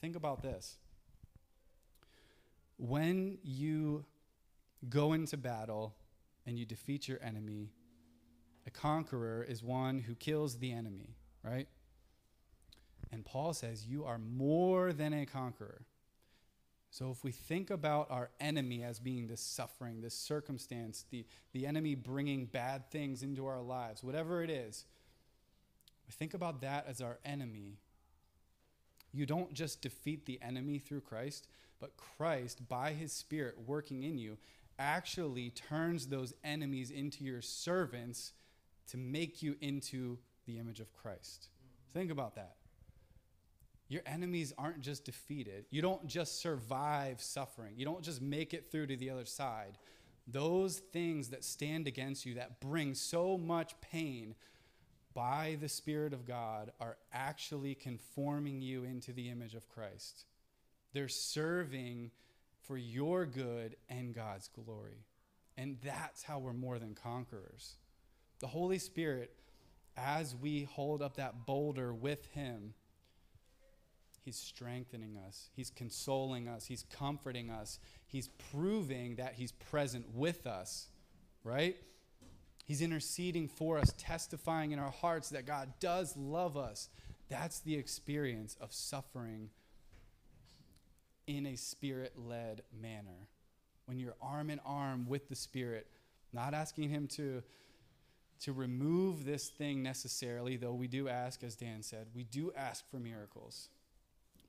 Think 0.00 0.16
about 0.16 0.42
this. 0.42 0.76
When 2.78 3.38
you 3.42 4.04
go 4.88 5.12
into 5.12 5.36
battle 5.36 5.94
and 6.46 6.58
you 6.58 6.66
defeat 6.66 7.08
your 7.08 7.18
enemy, 7.22 7.70
a 8.66 8.70
conqueror 8.70 9.44
is 9.48 9.62
one 9.62 10.00
who 10.00 10.14
kills 10.14 10.58
the 10.58 10.72
enemy, 10.72 11.16
right? 11.42 11.68
And 13.12 13.24
Paul 13.24 13.52
says, 13.52 13.86
You 13.86 14.04
are 14.04 14.18
more 14.18 14.92
than 14.92 15.12
a 15.12 15.24
conqueror. 15.24 15.82
So 16.96 17.10
if 17.10 17.22
we 17.22 17.30
think 17.30 17.68
about 17.68 18.10
our 18.10 18.30
enemy 18.40 18.82
as 18.82 18.98
being 18.98 19.26
this 19.26 19.42
suffering, 19.42 20.00
this 20.00 20.14
circumstance, 20.14 21.04
the, 21.10 21.26
the 21.52 21.66
enemy 21.66 21.94
bringing 21.94 22.46
bad 22.46 22.90
things 22.90 23.22
into 23.22 23.44
our 23.44 23.60
lives, 23.60 24.02
whatever 24.02 24.42
it 24.42 24.48
is, 24.48 24.86
we 26.06 26.12
think 26.12 26.32
about 26.32 26.62
that 26.62 26.86
as 26.88 27.02
our 27.02 27.18
enemy. 27.22 27.76
You 29.12 29.26
don't 29.26 29.52
just 29.52 29.82
defeat 29.82 30.24
the 30.24 30.40
enemy 30.40 30.78
through 30.78 31.02
Christ, 31.02 31.48
but 31.80 31.98
Christ, 31.98 32.66
by 32.66 32.94
his 32.94 33.12
Spirit 33.12 33.56
working 33.66 34.02
in 34.02 34.16
you, 34.16 34.38
actually 34.78 35.50
turns 35.50 36.06
those 36.06 36.32
enemies 36.44 36.90
into 36.90 37.24
your 37.24 37.42
servants 37.42 38.32
to 38.88 38.96
make 38.96 39.42
you 39.42 39.54
into 39.60 40.16
the 40.46 40.58
image 40.58 40.80
of 40.80 40.94
Christ. 40.94 41.48
Think 41.92 42.10
about 42.10 42.36
that. 42.36 42.56
Your 43.88 44.02
enemies 44.06 44.52
aren't 44.58 44.80
just 44.80 45.04
defeated. 45.04 45.66
You 45.70 45.82
don't 45.82 46.06
just 46.06 46.40
survive 46.40 47.22
suffering. 47.22 47.74
You 47.76 47.84
don't 47.84 48.02
just 48.02 48.20
make 48.20 48.52
it 48.52 48.70
through 48.70 48.88
to 48.88 48.96
the 48.96 49.10
other 49.10 49.24
side. 49.24 49.78
Those 50.26 50.78
things 50.78 51.28
that 51.28 51.44
stand 51.44 51.86
against 51.86 52.26
you, 52.26 52.34
that 52.34 52.60
bring 52.60 52.94
so 52.94 53.38
much 53.38 53.80
pain, 53.80 54.34
by 55.16 55.56
the 55.62 55.68
Spirit 55.68 56.12
of 56.12 56.26
God 56.26 56.72
are 56.78 56.98
actually 57.10 57.74
conforming 57.74 58.60
you 58.60 58.84
into 58.84 59.14
the 59.14 59.30
image 59.30 59.54
of 59.54 59.66
Christ. 59.66 60.26
They're 60.92 61.08
serving 61.08 62.10
for 62.60 62.76
your 62.76 63.24
good 63.24 63.76
and 63.88 64.14
God's 64.14 64.48
glory. 64.48 65.06
And 65.56 65.78
that's 65.82 66.22
how 66.22 66.38
we're 66.38 66.52
more 66.52 66.78
than 66.78 66.94
conquerors. 66.94 67.76
The 68.40 68.46
Holy 68.46 68.78
Spirit, 68.78 69.30
as 69.96 70.36
we 70.36 70.64
hold 70.64 71.00
up 71.00 71.16
that 71.16 71.46
boulder 71.46 71.94
with 71.94 72.26
Him, 72.32 72.74
He's 74.26 74.36
strengthening 74.36 75.16
us. 75.24 75.50
He's 75.54 75.70
consoling 75.70 76.48
us. 76.48 76.66
He's 76.66 76.84
comforting 76.90 77.48
us. 77.48 77.78
He's 78.08 78.26
proving 78.50 79.14
that 79.16 79.34
He's 79.34 79.52
present 79.52 80.04
with 80.16 80.48
us, 80.48 80.88
right? 81.44 81.76
He's 82.64 82.82
interceding 82.82 83.46
for 83.46 83.78
us, 83.78 83.94
testifying 83.96 84.72
in 84.72 84.80
our 84.80 84.90
hearts 84.90 85.28
that 85.28 85.46
God 85.46 85.74
does 85.78 86.16
love 86.16 86.56
us. 86.56 86.88
That's 87.28 87.60
the 87.60 87.76
experience 87.76 88.56
of 88.60 88.72
suffering 88.72 89.50
in 91.28 91.46
a 91.46 91.54
spirit 91.54 92.14
led 92.16 92.62
manner. 92.82 93.28
When 93.84 94.00
you're 94.00 94.16
arm 94.20 94.50
in 94.50 94.58
arm 94.66 95.06
with 95.08 95.28
the 95.28 95.36
Spirit, 95.36 95.86
not 96.32 96.52
asking 96.52 96.88
Him 96.88 97.06
to, 97.12 97.44
to 98.40 98.52
remove 98.52 99.24
this 99.24 99.50
thing 99.50 99.84
necessarily, 99.84 100.56
though 100.56 100.74
we 100.74 100.88
do 100.88 101.08
ask, 101.08 101.44
as 101.44 101.54
Dan 101.54 101.84
said, 101.84 102.08
we 102.12 102.24
do 102.24 102.50
ask 102.56 102.90
for 102.90 102.96
miracles. 102.96 103.68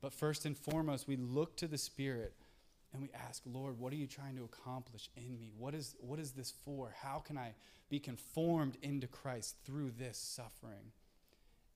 But 0.07 0.13
first 0.13 0.45
and 0.45 0.57
foremost, 0.57 1.05
we 1.05 1.17
look 1.17 1.57
to 1.57 1.67
the 1.67 1.77
Spirit 1.77 2.31
and 2.93 3.01
we 3.01 3.09
ask, 3.27 3.43
Lord, 3.45 3.77
what 3.77 3.91
are 3.91 3.97
you 3.97 4.07
trying 4.07 4.37
to 4.37 4.45
accomplish 4.45 5.09
in 5.17 5.37
me? 5.37 5.51
What 5.57 5.75
is, 5.75 5.97
what 5.99 6.17
is 6.17 6.31
this 6.31 6.53
for? 6.63 6.95
How 7.01 7.19
can 7.19 7.37
I 7.37 7.55
be 7.89 7.99
conformed 7.99 8.77
into 8.81 9.05
Christ 9.07 9.57
through 9.65 9.91
this 9.99 10.17
suffering? 10.17 10.93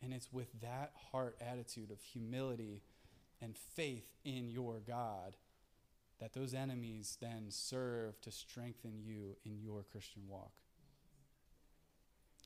And 0.02 0.14
it's 0.14 0.32
with 0.32 0.48
that 0.62 0.94
heart 1.12 1.36
attitude 1.42 1.92
of 1.92 2.00
humility 2.00 2.84
and 3.42 3.58
faith 3.58 4.08
in 4.24 4.48
your 4.48 4.80
God 4.88 5.36
that 6.22 6.32
those 6.32 6.54
enemies 6.54 7.18
then 7.20 7.48
serve 7.50 8.22
to 8.22 8.32
strengthen 8.32 9.02
you 9.04 9.36
in 9.44 9.60
your 9.62 9.84
Christian 9.92 10.22
walk. 10.30 10.54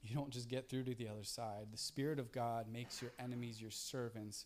You 0.02 0.16
don't 0.16 0.32
just 0.32 0.50
get 0.50 0.68
through 0.68 0.86
to 0.86 0.96
the 0.96 1.10
other 1.10 1.24
side. 1.24 1.68
The 1.72 1.78
Spirit 1.78 2.18
of 2.18 2.32
God 2.32 2.66
makes 2.74 3.04
your 3.04 3.12
enemies 3.20 3.62
your 3.62 3.70
servants, 3.70 4.46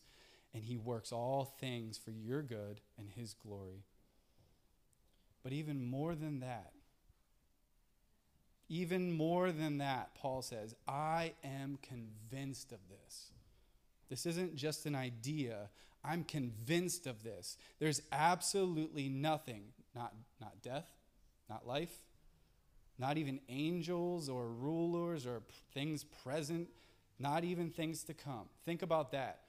and 0.54 0.64
He 0.64 0.78
works 0.78 1.12
all 1.12 1.56
things 1.60 1.98
for 1.98 2.12
your 2.12 2.42
good 2.42 2.82
and 2.98 3.10
His 3.10 3.34
glory. 3.34 3.84
But 5.44 5.54
even 5.54 5.84
more 5.84 6.16
than 6.16 6.42
that, 6.42 6.72
even 8.68 9.12
more 9.12 9.52
than 9.52 9.80
that, 9.80 10.14
Paul 10.16 10.42
says, 10.44 10.76
I 10.88 11.34
am 11.44 11.80
convinced 11.82 12.72
of 12.72 12.80
this. 12.88 13.32
This 14.10 14.26
isn't 14.28 14.56
just 14.56 14.86
an 14.86 14.96
idea. 14.96 15.70
I'm 16.04 16.24
convinced 16.24 17.08
of 17.08 17.24
this. 17.24 17.58
There's 17.80 18.02
absolutely 18.12 19.10
nothing, 19.10 19.64
not, 19.96 20.14
not 20.40 20.62
death, 20.62 20.86
not 21.50 21.68
life, 21.68 21.94
not 23.00 23.18
even 23.18 23.40
angels 23.50 24.30
or 24.30 24.48
rulers 24.48 25.26
or 25.26 25.40
p- 25.40 25.56
things 25.74 26.04
present, 26.04 26.68
not 27.18 27.44
even 27.44 27.72
things 27.72 28.04
to 28.04 28.14
come. 28.14 28.50
Think 28.66 28.82
about 28.82 29.12
that. 29.14 29.40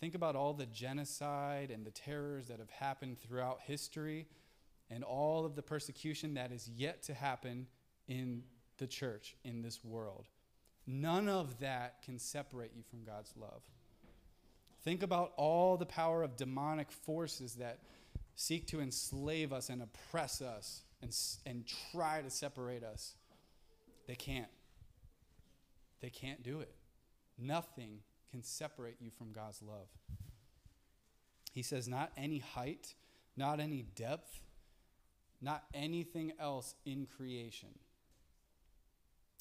Think 0.00 0.14
about 0.14 0.36
all 0.36 0.54
the 0.54 0.66
genocide 0.66 1.70
and 1.70 1.84
the 1.84 1.90
terrors 1.90 2.46
that 2.48 2.58
have 2.58 2.70
happened 2.70 3.18
throughout 3.18 3.60
history 3.62 4.26
and 4.90 5.02
all 5.02 5.44
of 5.44 5.56
the 5.56 5.62
persecution 5.62 6.34
that 6.34 6.52
is 6.52 6.68
yet 6.68 7.02
to 7.04 7.14
happen 7.14 7.66
in 8.06 8.42
the 8.78 8.86
church, 8.86 9.36
in 9.44 9.62
this 9.62 9.84
world. 9.84 10.26
None 10.86 11.28
of 11.28 11.58
that 11.58 12.02
can 12.02 12.18
separate 12.18 12.70
you 12.74 12.82
from 12.88 13.04
God's 13.04 13.34
love. 13.36 13.62
Think 14.82 15.02
about 15.02 15.32
all 15.36 15.76
the 15.76 15.84
power 15.84 16.22
of 16.22 16.36
demonic 16.36 16.90
forces 16.90 17.54
that 17.54 17.80
seek 18.36 18.68
to 18.68 18.80
enslave 18.80 19.52
us 19.52 19.68
and 19.68 19.82
oppress 19.82 20.40
us 20.40 20.82
and, 21.02 21.14
and 21.44 21.64
try 21.92 22.22
to 22.22 22.30
separate 22.30 22.84
us. 22.84 23.14
They 24.06 24.14
can't. 24.14 24.48
They 26.00 26.10
can't 26.10 26.42
do 26.42 26.60
it. 26.60 26.72
Nothing 27.36 27.98
can 28.30 28.42
separate 28.42 28.96
you 29.00 29.10
from 29.10 29.32
God's 29.32 29.62
love. 29.62 29.88
He 31.52 31.62
says, 31.62 31.88
not 31.88 32.12
any 32.16 32.38
height, 32.38 32.94
not 33.36 33.60
any 33.60 33.82
depth, 33.82 34.40
not 35.40 35.64
anything 35.72 36.32
else 36.38 36.74
in 36.84 37.06
creation 37.16 37.70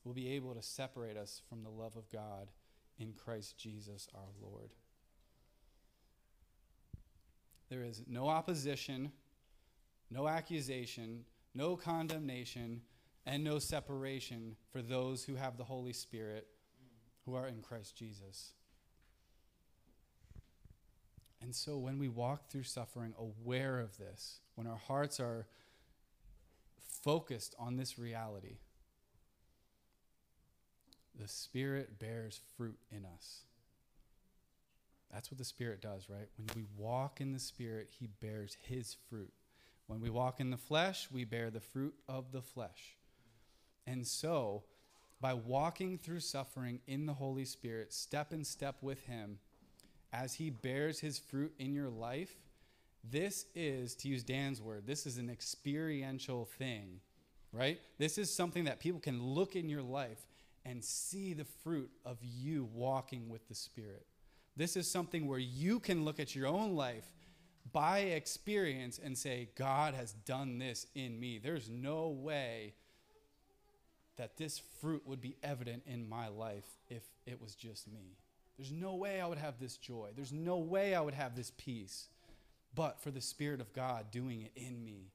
will 0.04 0.14
be 0.14 0.30
able 0.30 0.54
to 0.56 0.62
separate 0.62 1.18
us 1.18 1.42
from 1.50 1.64
the 1.64 1.70
love 1.70 1.96
of 1.98 2.10
God 2.10 2.50
in 2.98 3.14
Christ 3.14 3.58
Jesus 3.58 4.08
our 4.16 4.32
Lord. 4.42 4.72
There 7.70 7.84
is 7.84 8.04
no 8.08 8.30
opposition, 8.30 9.12
no 10.10 10.28
accusation, 10.28 11.26
no 11.54 11.76
condemnation, 11.76 12.82
and 13.26 13.44
no 13.44 13.60
separation 13.60 14.56
for 14.72 14.82
those 14.82 15.26
who 15.26 15.36
have 15.36 15.58
the 15.58 15.66
Holy 15.66 15.92
Spirit 15.92 16.48
who 17.26 17.36
are 17.36 17.48
in 17.48 17.62
Christ 17.62 17.98
Jesus. 17.98 18.54
And 21.48 21.56
so 21.56 21.78
when 21.78 21.98
we 21.98 22.10
walk 22.10 22.50
through 22.50 22.64
suffering, 22.64 23.14
aware 23.18 23.80
of 23.80 23.98
this, 23.98 24.42
when 24.56 24.68
our 24.68 24.76
hearts 24.76 25.18
are 25.18 25.48
focused 27.06 27.56
on 27.58 27.78
this 27.78 27.98
reality, 27.98 28.58
the 31.18 31.30
Spirit 31.30 32.00
bears 32.00 32.42
fruit 32.58 32.78
in 32.92 33.06
us. 33.06 33.44
That's 35.10 35.32
what 35.32 35.38
the 35.38 35.46
Spirit 35.46 35.82
does, 35.82 36.10
right? 36.10 36.28
When 36.36 36.50
we 36.54 36.66
walk 36.76 37.22
in 37.22 37.32
the 37.32 37.40
Spirit, 37.40 37.92
He 37.98 38.08
bears 38.08 38.58
His 38.64 38.98
fruit. 39.10 39.32
When 39.86 40.02
we 40.02 40.10
walk 40.10 40.42
in 40.42 40.50
the 40.50 40.58
flesh, 40.58 41.08
we 41.10 41.24
bear 41.24 41.50
the 41.50 41.62
fruit 41.62 41.94
of 42.10 42.34
the 42.34 42.42
flesh. 42.42 42.98
And 43.86 44.06
so, 44.06 44.64
by 45.22 45.34
walking 45.34 45.98
through 45.98 46.20
suffering 46.20 46.82
in 46.88 47.06
the 47.06 47.14
Holy 47.14 47.46
Spirit, 47.46 47.94
step 47.94 48.34
in 48.34 48.44
step 48.44 48.76
with 48.82 49.06
Him, 49.06 49.40
as 50.18 50.34
He 50.34 50.50
bears 50.50 51.00
His 51.00 51.20
fruit 51.20 51.54
in 51.60 51.74
your 51.74 51.90
life, 51.90 52.36
this 53.10 53.46
is, 53.56 53.96
to 53.98 54.10
use 54.10 54.24
Dan's 54.24 54.62
word, 54.62 54.86
this 54.86 55.06
is 55.06 55.18
an 55.18 55.30
experiential 55.30 56.46
thing, 56.58 57.00
right? 57.52 57.80
This 57.98 58.18
is 58.18 58.34
something 58.34 58.66
that 58.66 58.80
people 58.80 59.00
can 59.00 59.22
look 59.22 59.56
in 59.56 59.70
your 59.70 59.82
life 59.82 60.26
and 60.66 60.84
see 60.84 61.34
the 61.34 61.46
fruit 61.46 61.90
of 62.06 62.18
you 62.22 62.68
walking 62.74 63.30
with 63.30 63.48
the 63.48 63.56
Spirit. 63.56 64.06
This 64.56 64.76
is 64.76 64.90
something 64.90 65.28
where 65.28 65.40
you 65.40 65.80
can 65.80 66.04
look 66.04 66.20
at 66.20 66.36
your 66.36 66.48
own 66.48 66.76
life 66.76 67.06
by 67.72 68.00
experience 68.00 69.00
and 69.02 69.18
say, 69.18 69.50
God 69.56 69.94
has 69.94 70.14
done 70.14 70.58
this 70.58 70.88
in 70.96 71.20
me. 71.20 71.38
There's 71.38 71.70
no 71.70 72.10
way 72.10 72.74
that 74.18 74.38
this 74.38 74.62
fruit 74.82 75.04
would 75.06 75.22
be 75.22 75.38
evident 75.44 75.84
in 75.86 76.10
my 76.10 76.28
life 76.28 76.66
if 76.90 77.04
it 77.26 77.40
was 77.40 77.54
just 77.56 77.88
me. 77.88 78.18
There's 78.58 78.72
no 78.72 78.96
way 78.96 79.22
I 79.22 79.28
would 79.28 79.38
have 79.38 79.60
this 79.60 79.78
joy. 79.78 80.10
There's 80.16 80.34
no 80.34 80.58
way 80.58 80.96
I 80.96 81.02
would 81.02 81.14
have 81.14 81.36
this 81.36 81.52
peace, 81.58 82.10
but 82.74 83.00
for 83.00 83.12
the 83.12 83.22
Spirit 83.22 83.62
of 83.62 83.72
God 83.74 84.12
doing 84.12 84.42
it 84.42 84.52
in 84.56 84.84
me. 84.84 85.12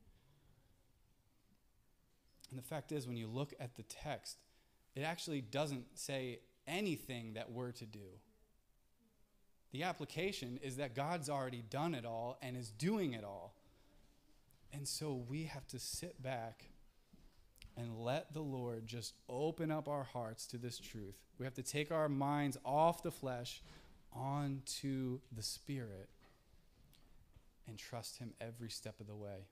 And 2.50 2.59
the 2.59 2.64
fact 2.64 2.92
is, 2.92 3.07
when 3.07 3.16
you 3.16 3.26
look 3.26 3.55
at 3.59 3.76
the 3.76 3.83
text, 3.83 4.37
it 4.94 5.00
actually 5.00 5.40
doesn't 5.40 5.87
say 5.98 6.40
anything 6.66 7.33
that 7.35 7.50
we're 7.50 7.72
to 7.72 7.87
do. 7.87 8.20
The 9.72 9.85
application 9.85 10.61
is 10.62 10.76
that 10.76 10.94
God's 10.94 11.31
already 11.31 11.64
done 11.68 11.94
it 11.94 12.05
all 12.05 12.38
and 12.42 12.57
is 12.57 12.70
doing 12.70 13.14
it 13.14 13.24
all. 13.24 13.55
And 14.72 14.87
so 14.87 15.24
we 15.28 15.44
have 15.44 15.66
to 15.68 15.78
sit 15.78 16.22
back 16.22 16.66
and 17.76 17.98
let 17.98 18.32
the 18.32 18.42
Lord 18.42 18.87
just 18.87 19.14
open 19.28 19.70
up 19.70 19.88
our 19.88 20.04
hearts 20.04 20.46
to 20.48 20.58
this 20.58 20.78
truth. 20.78 21.16
We 21.38 21.44
have 21.44 21.54
to 21.54 21.62
take 21.62 21.90
our 21.90 22.08
minds 22.08 22.56
off 22.64 23.02
the 23.02 23.11
flesh 23.11 23.62
onto 24.12 25.20
the 25.35 25.42
Spirit 25.42 26.08
and 27.66 27.79
trust 27.79 28.18
Him 28.18 28.35
every 28.40 28.70
step 28.70 29.00
of 29.00 29.06
the 29.06 29.16
way. 29.16 29.46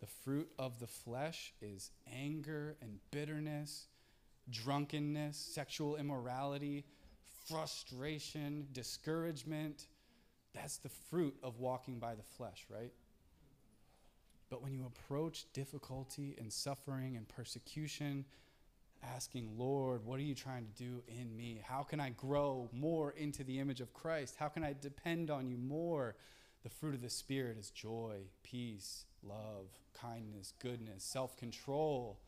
The 0.00 0.06
fruit 0.06 0.50
of 0.58 0.80
the 0.80 0.86
flesh 0.86 1.54
is 1.60 1.90
anger 2.12 2.76
and 2.82 2.98
bitterness, 3.10 3.86
drunkenness, 4.50 5.36
sexual 5.36 5.96
immorality 5.96 6.84
frustration, 7.48 8.66
discouragement. 8.72 9.86
That's 10.54 10.78
the 10.78 10.88
fruit 10.88 11.36
of 11.42 11.58
walking 11.58 11.98
by 11.98 12.14
the 12.14 12.22
flesh, 12.22 12.66
right? 12.68 12.92
But 14.52 14.62
when 14.62 14.74
you 14.74 14.84
approach 14.84 15.46
difficulty 15.54 16.36
and 16.38 16.52
suffering 16.52 17.16
and 17.16 17.26
persecution, 17.26 18.26
asking, 19.02 19.48
Lord, 19.56 20.04
what 20.04 20.20
are 20.20 20.24
you 20.24 20.34
trying 20.34 20.66
to 20.66 20.72
do 20.72 21.02
in 21.08 21.34
me? 21.34 21.62
How 21.66 21.82
can 21.82 22.00
I 22.00 22.10
grow 22.10 22.68
more 22.70 23.12
into 23.12 23.44
the 23.44 23.60
image 23.60 23.80
of 23.80 23.94
Christ? 23.94 24.34
How 24.38 24.48
can 24.48 24.62
I 24.62 24.74
depend 24.78 25.30
on 25.30 25.48
you 25.48 25.56
more? 25.56 26.16
The 26.64 26.68
fruit 26.68 26.94
of 26.94 27.00
the 27.00 27.08
Spirit 27.08 27.56
is 27.56 27.70
joy, 27.70 28.24
peace, 28.42 29.06
love, 29.22 29.68
kindness, 29.94 30.52
goodness, 30.58 31.02
self 31.02 31.34
control, 31.38 32.20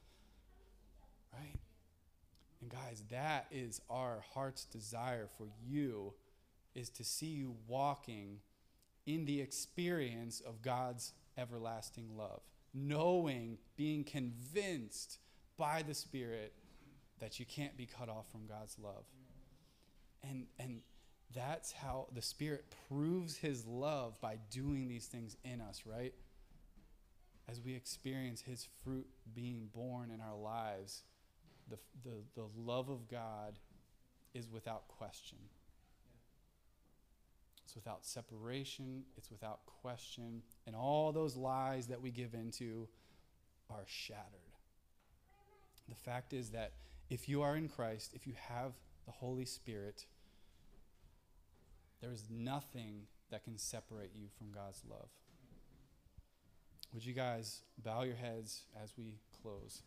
right? 1.31 1.61
And 2.63 2.71
guys, 2.71 3.05
that 3.11 3.49
is 3.51 3.83
our 3.91 4.25
heart's 4.33 4.65
desire 4.65 5.29
for 5.37 5.49
you 5.63 6.15
is 6.75 6.89
to 6.89 7.05
see 7.05 7.27
you 7.27 7.55
walking 7.69 8.39
in 9.05 9.27
the 9.27 9.43
experience 9.43 10.41
of 10.41 10.63
God's 10.63 11.13
everlasting 11.39 12.17
love, 12.17 12.43
knowing, 12.73 13.59
being 13.77 14.05
convinced 14.05 15.19
by 15.57 15.83
the 15.83 15.95
Spirit 15.95 16.53
that 17.21 17.39
you 17.39 17.47
can't 17.47 17.77
be 17.77 17.87
cut 17.87 18.09
off 18.09 18.31
from 18.31 18.47
God's 18.47 18.77
love. 18.79 19.05
And 20.23 20.47
and 20.59 20.81
That's 21.35 21.73
how 21.73 22.09
the 22.15 22.23
Spirit 22.23 22.65
proves 22.89 23.37
His 23.37 23.67
love 23.67 24.21
by 24.21 24.39
doing 24.51 24.89
these 24.89 25.07
things 25.07 25.37
in 25.45 25.61
us, 25.61 25.83
right? 25.85 26.15
As 27.49 27.61
we 27.61 27.75
experience 27.75 28.41
His 28.41 28.67
fruit 28.85 29.07
being 29.35 29.69
borne 29.75 30.11
in 30.11 30.21
our 30.21 30.37
lives, 30.37 31.03
the, 31.69 31.79
the, 32.03 32.17
the 32.35 32.47
love 32.57 32.89
of 32.89 33.09
God 33.09 33.59
is 34.33 34.49
without 34.49 34.89
question. 34.89 35.39
It's 37.75 37.85
without 37.85 38.07
separation, 38.07 39.03
it's 39.17 39.33
without 39.33 39.67
question, 39.83 40.43
and 40.65 40.77
all 40.77 41.11
those 41.11 41.35
lies 41.35 41.89
that 41.89 42.01
we 42.01 42.13
give 42.13 42.33
into 42.33 42.87
are 43.69 43.83
shattered. 43.85 44.23
The 45.89 45.97
fact 45.97 46.33
is 46.33 46.51
that 46.51 46.75
if 47.11 47.29
you 47.29 47.43
are 47.43 47.57
in 47.57 47.69
Christ, 47.69 48.13
if 48.15 48.29
you 48.29 48.35
have 48.49 48.75
the 49.07 49.11
Holy 49.11 49.45
Spirit, 49.45 50.07
there 52.01 52.13
is 52.13 52.27
nothing 52.31 53.09
that 53.33 53.43
can 53.43 53.59
separate 53.59 54.11
you 54.15 54.29
from 54.39 54.53
God's 54.53 54.83
love. 54.89 55.09
Would 56.93 57.05
you 57.05 57.13
guys 57.13 57.63
bow 57.83 58.03
your 58.03 58.15
heads 58.15 58.67
as 58.81 58.93
we 58.97 59.19
close? 59.43 59.83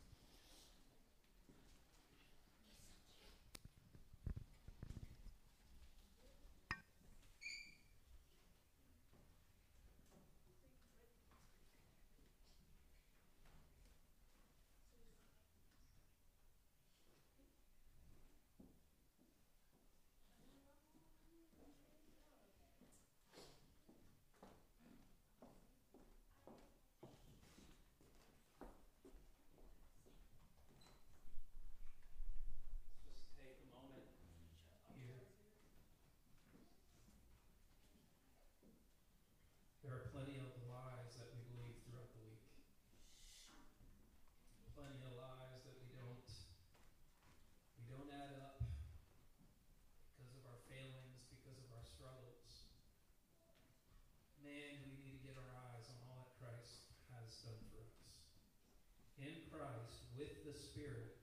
Amen. 59.19 61.16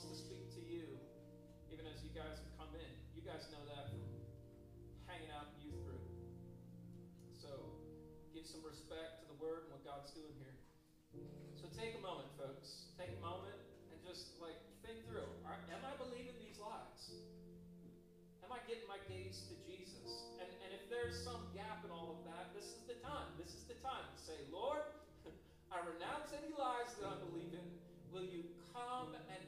Wants 0.00 0.16
to 0.16 0.24
speak 0.32 0.48
to 0.56 0.64
you, 0.64 0.96
even 1.68 1.84
as 1.84 2.00
you 2.00 2.08
guys 2.16 2.40
have 2.40 2.54
come 2.56 2.72
in. 2.72 2.92
You 3.12 3.20
guys 3.20 3.44
know 3.52 3.60
that 3.68 3.92
from 3.92 4.00
hanging 5.04 5.28
out 5.28 5.52
in 5.52 5.68
youth 5.68 5.76
group. 5.84 6.00
So, 7.36 7.52
give 8.32 8.48
some 8.48 8.64
respect 8.64 9.20
to 9.20 9.24
the 9.28 9.36
word 9.36 9.68
and 9.68 9.76
what 9.76 9.84
God's 9.84 10.08
doing 10.16 10.32
here. 10.40 10.56
So 11.60 11.68
take 11.76 11.92
a 11.92 12.00
moment, 12.00 12.32
folks. 12.40 12.88
Take 12.96 13.12
a 13.12 13.20
moment 13.20 13.60
and 13.92 14.00
just 14.00 14.40
like 14.40 14.56
think 14.80 15.04
through. 15.04 15.28
Am 15.44 15.84
I 15.84 15.92
believing 16.00 16.32
these 16.40 16.56
lies? 16.56 17.20
Am 18.40 18.48
I 18.48 18.60
getting 18.64 18.88
my 18.88 18.96
gaze 19.04 19.44
to 19.52 19.54
Jesus? 19.68 20.32
And, 20.40 20.48
and 20.64 20.70
if 20.80 20.88
there's 20.88 21.20
some 21.20 21.44
gap 21.52 21.84
in 21.84 21.92
all 21.92 22.16
of 22.16 22.24
that, 22.24 22.56
this 22.56 22.72
is 22.72 22.88
the 22.88 22.96
time. 23.04 23.36
This 23.36 23.52
is 23.52 23.68
the 23.68 23.76
time 23.84 24.08
to 24.08 24.18
say, 24.24 24.40
Lord, 24.48 24.80
I 25.76 25.84
renounce 25.84 26.32
any 26.32 26.56
lies 26.56 26.88
that 26.96 27.04
I 27.04 27.20
believe 27.20 27.52
in. 27.52 27.68
Will 28.08 28.24
you 28.24 28.48
come 28.72 29.12
and 29.14 29.40